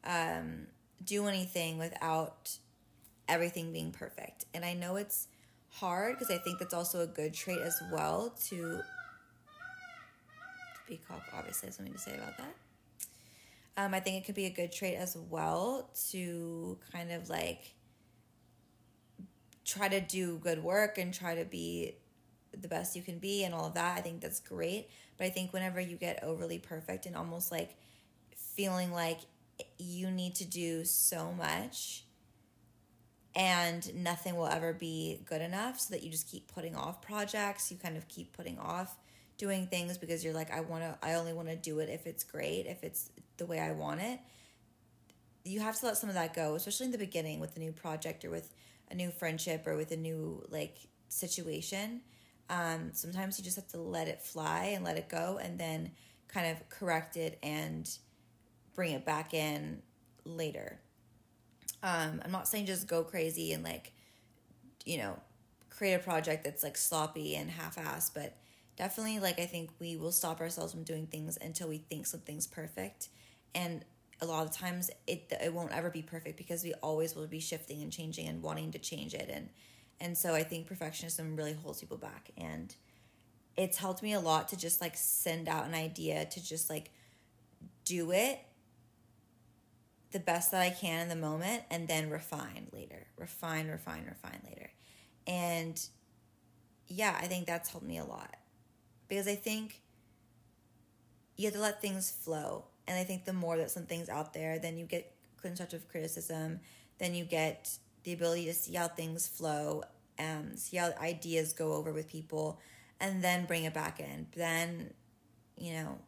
um, 0.06 0.66
do 1.04 1.26
anything 1.26 1.78
without 1.78 2.56
everything 3.28 3.72
being 3.72 3.90
perfect. 3.90 4.44
And 4.54 4.64
I 4.64 4.74
know 4.74 4.96
it's 4.96 5.28
hard 5.70 6.18
because 6.18 6.34
I 6.34 6.38
think 6.38 6.58
that's 6.58 6.74
also 6.74 7.00
a 7.00 7.06
good 7.06 7.34
trait 7.34 7.60
as 7.60 7.82
well 7.92 8.34
to. 8.46 8.80
be 10.88 10.96
Peacock 10.96 11.22
obviously 11.36 11.66
has 11.66 11.76
something 11.76 11.94
to 11.94 12.00
say 12.00 12.14
about 12.14 12.38
that. 12.38 12.54
Um, 13.78 13.92
I 13.92 14.00
think 14.00 14.16
it 14.16 14.24
could 14.24 14.34
be 14.34 14.46
a 14.46 14.50
good 14.50 14.72
trait 14.72 14.94
as 14.94 15.16
well 15.28 15.90
to 16.10 16.78
kind 16.92 17.12
of 17.12 17.28
like 17.28 17.74
try 19.66 19.88
to 19.88 20.00
do 20.00 20.38
good 20.38 20.62
work 20.62 20.96
and 20.96 21.12
try 21.12 21.34
to 21.34 21.44
be 21.44 21.96
the 22.58 22.68
best 22.68 22.96
you 22.96 23.02
can 23.02 23.18
be 23.18 23.44
and 23.44 23.52
all 23.52 23.66
of 23.66 23.74
that. 23.74 23.98
I 23.98 24.00
think 24.00 24.20
that's 24.20 24.40
great. 24.40 24.88
But 25.18 25.26
I 25.26 25.30
think 25.30 25.52
whenever 25.52 25.80
you 25.80 25.96
get 25.96 26.22
overly 26.22 26.58
perfect 26.58 27.04
and 27.04 27.16
almost 27.16 27.52
like 27.52 27.76
feeling 28.34 28.92
like 28.92 29.18
you 29.78 30.10
need 30.10 30.34
to 30.36 30.44
do 30.44 30.84
so 30.84 31.32
much 31.32 32.04
and 33.34 33.94
nothing 33.94 34.34
will 34.34 34.46
ever 34.46 34.72
be 34.72 35.20
good 35.26 35.42
enough 35.42 35.78
so 35.78 35.94
that 35.94 36.02
you 36.02 36.10
just 36.10 36.28
keep 36.30 36.52
putting 36.52 36.74
off 36.74 37.02
projects, 37.02 37.70
you 37.70 37.76
kind 37.76 37.96
of 37.96 38.08
keep 38.08 38.32
putting 38.34 38.58
off 38.58 38.96
doing 39.36 39.66
things 39.66 39.98
because 39.98 40.24
you're 40.24 40.32
like 40.32 40.50
I 40.50 40.60
want 40.60 40.82
to 40.82 40.98
I 41.06 41.14
only 41.14 41.34
want 41.34 41.48
to 41.48 41.56
do 41.56 41.80
it 41.80 41.90
if 41.90 42.06
it's 42.06 42.24
great, 42.24 42.66
if 42.66 42.82
it's 42.82 43.10
the 43.36 43.44
way 43.44 43.60
I 43.60 43.72
want 43.72 44.00
it, 44.00 44.18
you 45.44 45.60
have 45.60 45.78
to 45.80 45.86
let 45.86 45.98
some 45.98 46.08
of 46.08 46.14
that 46.14 46.34
go, 46.34 46.54
especially 46.54 46.86
in 46.86 46.92
the 46.92 46.98
beginning 46.98 47.38
with 47.38 47.54
a 47.56 47.60
new 47.60 47.72
project 47.72 48.24
or 48.24 48.30
with 48.30 48.52
a 48.90 48.94
new 48.94 49.10
friendship 49.10 49.66
or 49.66 49.76
with 49.76 49.92
a 49.92 49.96
new 49.96 50.42
like 50.50 50.78
situation. 51.08 52.00
Um, 52.48 52.90
sometimes 52.92 53.38
you 53.38 53.44
just 53.44 53.56
have 53.56 53.68
to 53.68 53.78
let 53.78 54.08
it 54.08 54.22
fly 54.22 54.72
and 54.74 54.84
let 54.84 54.96
it 54.96 55.08
go 55.08 55.38
and 55.42 55.58
then 55.58 55.90
kind 56.28 56.50
of 56.50 56.68
correct 56.68 57.16
it 57.16 57.38
and 57.42 57.88
bring 58.76 58.92
it 58.92 59.04
back 59.04 59.34
in 59.34 59.82
later. 60.24 60.78
Um, 61.82 62.20
I'm 62.24 62.30
not 62.30 62.46
saying 62.46 62.66
just 62.66 62.86
go 62.86 63.02
crazy 63.02 63.52
and 63.52 63.64
like, 63.64 63.92
you 64.84 64.98
know, 64.98 65.18
create 65.70 65.94
a 65.94 65.98
project 65.98 66.44
that's 66.44 66.62
like 66.62 66.76
sloppy 66.76 67.34
and 67.34 67.50
half 67.50 67.76
assed, 67.76 68.12
but 68.14 68.36
definitely 68.76 69.18
like 69.18 69.40
I 69.40 69.46
think 69.46 69.70
we 69.80 69.96
will 69.96 70.12
stop 70.12 70.40
ourselves 70.40 70.72
from 70.72 70.84
doing 70.84 71.06
things 71.06 71.38
until 71.40 71.68
we 71.68 71.78
think 71.78 72.06
something's 72.06 72.46
perfect. 72.46 73.08
And 73.54 73.84
a 74.20 74.26
lot 74.26 74.46
of 74.46 74.52
times 74.52 74.90
it 75.06 75.32
it 75.42 75.52
won't 75.52 75.72
ever 75.72 75.90
be 75.90 76.02
perfect 76.02 76.36
because 76.36 76.62
we 76.62 76.72
always 76.74 77.14
will 77.14 77.26
be 77.26 77.40
shifting 77.40 77.82
and 77.82 77.92
changing 77.92 78.28
and 78.28 78.42
wanting 78.42 78.72
to 78.72 78.78
change 78.78 79.14
it. 79.14 79.28
And 79.32 79.48
and 80.00 80.16
so 80.16 80.34
I 80.34 80.42
think 80.42 80.68
perfectionism 80.68 81.36
really 81.36 81.54
holds 81.54 81.80
people 81.80 81.96
back. 81.96 82.30
And 82.36 82.74
it's 83.56 83.78
helped 83.78 84.02
me 84.02 84.12
a 84.12 84.20
lot 84.20 84.48
to 84.48 84.56
just 84.56 84.80
like 84.80 84.96
send 84.96 85.48
out 85.48 85.66
an 85.66 85.74
idea 85.74 86.26
to 86.26 86.44
just 86.44 86.68
like 86.68 86.90
do 87.84 88.12
it 88.12 88.40
the 90.16 90.20
best 90.20 90.50
that 90.50 90.62
I 90.62 90.70
can 90.70 91.02
in 91.02 91.08
the 91.10 91.16
moment 91.28 91.64
and 91.70 91.86
then 91.88 92.08
refine 92.08 92.68
later. 92.72 93.06
Refine, 93.18 93.68
refine, 93.68 94.06
refine 94.06 94.40
later. 94.48 94.70
And 95.26 95.78
yeah, 96.88 97.14
I 97.20 97.26
think 97.26 97.46
that's 97.46 97.68
helped 97.68 97.86
me 97.86 97.98
a 97.98 98.04
lot. 98.04 98.34
Because 99.08 99.28
I 99.28 99.34
think 99.34 99.82
you 101.36 101.44
have 101.44 101.54
to 101.54 101.60
let 101.60 101.82
things 101.82 102.10
flow 102.10 102.64
And 102.88 102.98
I 102.98 103.04
think 103.04 103.24
the 103.24 103.32
more 103.32 103.56
that 103.56 103.70
something's 103.70 104.08
out 104.08 104.32
there, 104.32 104.58
then 104.58 104.76
you 104.76 104.86
get 104.86 105.12
constructive 105.42 105.88
criticism, 105.88 106.60
then 106.98 107.14
you 107.14 107.24
get 107.24 107.78
the 108.04 108.12
ability 108.12 108.46
to 108.46 108.54
see 108.54 108.74
how 108.74 108.88
things 108.88 109.26
flow, 109.26 109.82
um, 110.18 110.56
see 110.56 110.76
how 110.76 110.92
ideas 111.00 111.52
go 111.52 111.72
over 111.74 111.92
with 111.92 112.08
people, 112.08 112.60
and 113.00 113.22
then 113.22 113.44
bring 113.44 113.64
it 113.64 113.74
back 113.74 114.00
in. 114.00 114.26
Then, 114.36 114.92
you 115.56 115.72
know, 115.74 115.98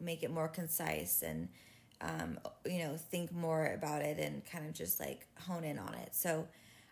make 0.00 0.22
it 0.22 0.30
more 0.32 0.48
concise 0.48 1.22
and 1.22 1.48
um, 2.02 2.38
you 2.66 2.78
know 2.78 2.96
think 2.96 3.32
more 3.32 3.72
about 3.74 4.02
it 4.02 4.18
and 4.18 4.44
kind 4.44 4.66
of 4.66 4.74
just 4.74 5.00
like 5.00 5.26
hone 5.46 5.64
in 5.64 5.78
on 5.78 5.94
it. 5.94 6.14
So 6.14 6.46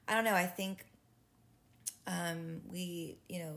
i 0.09 0.15
don't 0.15 0.25
know 0.25 0.35
i 0.35 0.47
think 0.47 0.87
um, 2.07 2.63
we 2.73 3.19
you 3.29 3.39
know 3.39 3.55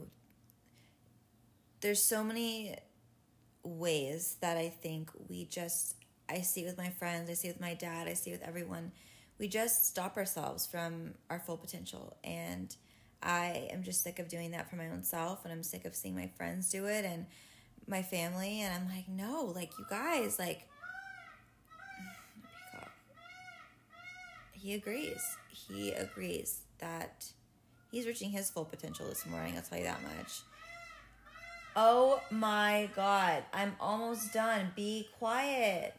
there's 1.81 2.01
so 2.01 2.23
many 2.23 2.75
ways 3.63 4.37
that 4.41 4.57
i 4.57 4.69
think 4.69 5.09
we 5.29 5.45
just 5.45 5.95
i 6.29 6.41
see 6.41 6.61
it 6.61 6.65
with 6.65 6.77
my 6.77 6.89
friends 6.89 7.29
i 7.29 7.33
see 7.33 7.47
it 7.47 7.53
with 7.53 7.61
my 7.61 7.73
dad 7.73 8.07
i 8.07 8.13
see 8.13 8.31
it 8.31 8.39
with 8.39 8.47
everyone. 8.47 8.91
We 9.39 9.47
just 9.47 9.87
stop 9.87 10.15
ourselves 10.15 10.65
from 10.65 11.15
our 11.29 11.39
full 11.39 11.57
potential. 11.57 12.17
And 12.23 12.75
i 13.21 13.67
am 13.71 13.83
just 13.83 14.03
sick 14.03 14.19
of 14.19 14.27
doing 14.27 14.51
that 14.51 14.69
for 14.69 14.75
my 14.75 14.89
own 14.89 15.01
self 15.03 15.45
and 15.45 15.53
i'm 15.53 15.63
sick 15.63 15.85
of 15.85 15.95
seeing 15.95 16.15
my 16.15 16.29
friends 16.37 16.69
do 16.69 16.85
it 16.87 17.05
and 17.05 17.25
my 17.87 18.01
family 18.01 18.61
and 18.61 18.73
I'm 18.73 18.95
like, 18.95 19.07
no, 19.09 19.51
like 19.55 19.71
you 19.77 19.85
guys, 19.89 20.39
like 20.39 20.67
he 24.63 24.73
agrees. 24.75 25.21
He 25.49 25.91
agrees 25.91 26.61
that 26.79 27.25
he's 27.91 28.07
reaching 28.07 28.29
his 28.29 28.49
full 28.49 28.63
potential 28.63 29.05
this 29.07 29.25
morning, 29.25 29.55
I'll 29.57 29.61
tell 29.61 29.77
you 29.77 29.83
that 29.83 30.01
much. 30.01 30.41
Oh 31.75 32.21
my 32.31 32.89
god, 32.95 33.43
I'm 33.51 33.75
almost 33.79 34.31
done. 34.33 34.71
Be 34.75 35.09
quiet. 35.19 35.93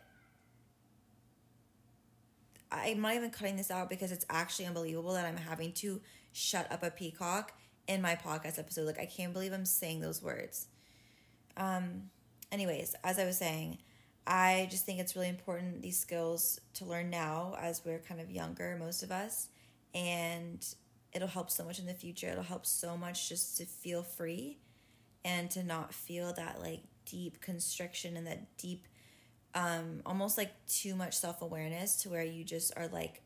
I'm 2.72 3.02
not 3.02 3.14
even 3.14 3.30
cutting 3.30 3.56
this 3.56 3.70
out 3.70 3.90
because 3.90 4.10
it's 4.10 4.24
actually 4.30 4.66
unbelievable 4.66 5.12
that 5.12 5.26
I'm 5.26 5.36
having 5.36 5.72
to 5.72 6.00
shut 6.32 6.70
up 6.72 6.82
a 6.82 6.90
peacock 6.90 7.52
in 7.86 8.00
my 8.00 8.16
podcast 8.16 8.58
episode. 8.58 8.86
Like, 8.86 8.98
I 8.98 9.06
can't 9.06 9.32
believe 9.32 9.52
I'm 9.52 9.66
saying 9.66 10.00
those 10.00 10.22
words. 10.22 10.68
Um, 11.56 12.10
anyways, 12.50 12.96
as 13.04 13.18
I 13.18 13.26
was 13.26 13.36
saying, 13.36 13.78
I 14.26 14.68
just 14.70 14.86
think 14.86 15.00
it's 15.00 15.14
really 15.14 15.28
important 15.28 15.82
these 15.82 15.98
skills 15.98 16.60
to 16.74 16.84
learn 16.84 17.10
now 17.10 17.56
as 17.60 17.84
we're 17.84 17.98
kind 17.98 18.20
of 18.20 18.30
younger, 18.30 18.76
most 18.78 19.02
of 19.02 19.10
us, 19.10 19.48
and 19.94 20.64
it'll 21.12 21.28
help 21.28 21.50
so 21.50 21.64
much 21.64 21.78
in 21.78 21.86
the 21.86 21.94
future. 21.94 22.28
It'll 22.28 22.42
help 22.42 22.66
so 22.66 22.96
much 22.96 23.28
just 23.28 23.58
to 23.58 23.66
feel 23.66 24.02
free 24.02 24.58
and 25.24 25.50
to 25.50 25.62
not 25.62 25.92
feel 25.92 26.32
that 26.34 26.60
like 26.60 26.82
deep 27.06 27.40
constriction 27.40 28.16
and 28.16 28.26
that 28.26 28.56
deep 28.56 28.88
um 29.54 30.00
almost 30.06 30.38
like 30.38 30.50
too 30.66 30.94
much 30.94 31.16
self-awareness 31.16 31.96
to 32.02 32.08
where 32.08 32.24
you 32.24 32.42
just 32.44 32.72
are 32.76 32.88
like 32.88 33.22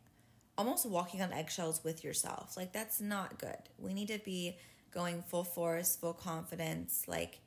almost 0.58 0.84
walking 0.84 1.22
on 1.22 1.32
eggshells 1.32 1.82
with 1.84 2.02
yourself. 2.02 2.56
Like 2.56 2.72
that's 2.72 3.00
not 3.00 3.38
good. 3.38 3.56
We 3.78 3.94
need 3.94 4.08
to 4.08 4.18
be 4.18 4.58
going 4.90 5.22
full 5.22 5.44
force, 5.44 5.94
full 5.96 6.12
confidence, 6.12 7.04
like 7.06 7.38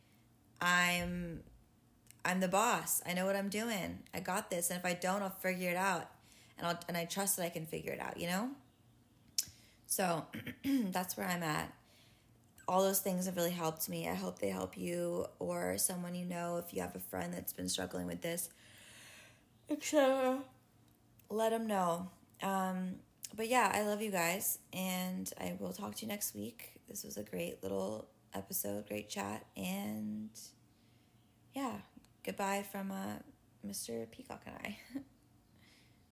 I'm 0.61 1.41
I'm 2.23 2.39
the 2.39 2.47
boss. 2.47 3.01
I 3.05 3.13
know 3.13 3.25
what 3.25 3.35
I'm 3.35 3.49
doing. 3.49 3.99
I 4.13 4.19
got 4.19 4.49
this. 4.49 4.69
And 4.69 4.79
if 4.79 4.85
I 4.85 4.93
don't, 4.93 5.21
I'll 5.21 5.29
figure 5.29 5.69
it 5.69 5.77
out. 5.77 6.09
And 6.57 6.67
I'll 6.67 6.79
and 6.87 6.95
I 6.95 7.05
trust 7.05 7.37
that 7.37 7.45
I 7.45 7.49
can 7.49 7.65
figure 7.65 7.91
it 7.91 7.99
out, 7.99 8.19
you 8.19 8.27
know? 8.27 8.49
So 9.87 10.25
that's 10.65 11.17
where 11.17 11.27
I'm 11.27 11.43
at. 11.43 11.73
All 12.67 12.83
those 12.83 12.99
things 12.99 13.25
have 13.25 13.35
really 13.35 13.51
helped 13.51 13.89
me. 13.89 14.07
I 14.07 14.13
hope 14.13 14.39
they 14.39 14.49
help 14.49 14.77
you 14.77 15.25
or 15.39 15.77
someone 15.77 16.15
you 16.15 16.25
know 16.25 16.57
if 16.57 16.73
you 16.73 16.81
have 16.81 16.95
a 16.95 16.99
friend 16.99 17.33
that's 17.33 17.53
been 17.53 17.67
struggling 17.67 18.05
with 18.05 18.21
this. 18.21 18.49
Etc. 19.69 20.39
Let 21.29 21.49
them 21.49 21.67
know. 21.67 22.09
Um, 22.43 22.95
but 23.35 23.47
yeah, 23.47 23.71
I 23.73 23.83
love 23.83 24.01
you 24.01 24.11
guys, 24.11 24.59
and 24.73 25.31
I 25.39 25.55
will 25.59 25.71
talk 25.71 25.95
to 25.95 26.01
you 26.01 26.07
next 26.07 26.35
week. 26.35 26.73
This 26.89 27.03
was 27.03 27.17
a 27.17 27.23
great 27.23 27.63
little 27.63 28.07
episode, 28.33 28.87
great 28.87 29.09
chat, 29.09 29.45
and 29.55 30.29
yeah, 31.53 31.75
goodbye 32.23 32.63
from 32.71 32.91
uh, 32.91 33.17
Mr. 33.65 34.09
Peacock 34.11 34.41
and 34.45 34.55
I. 34.63 34.77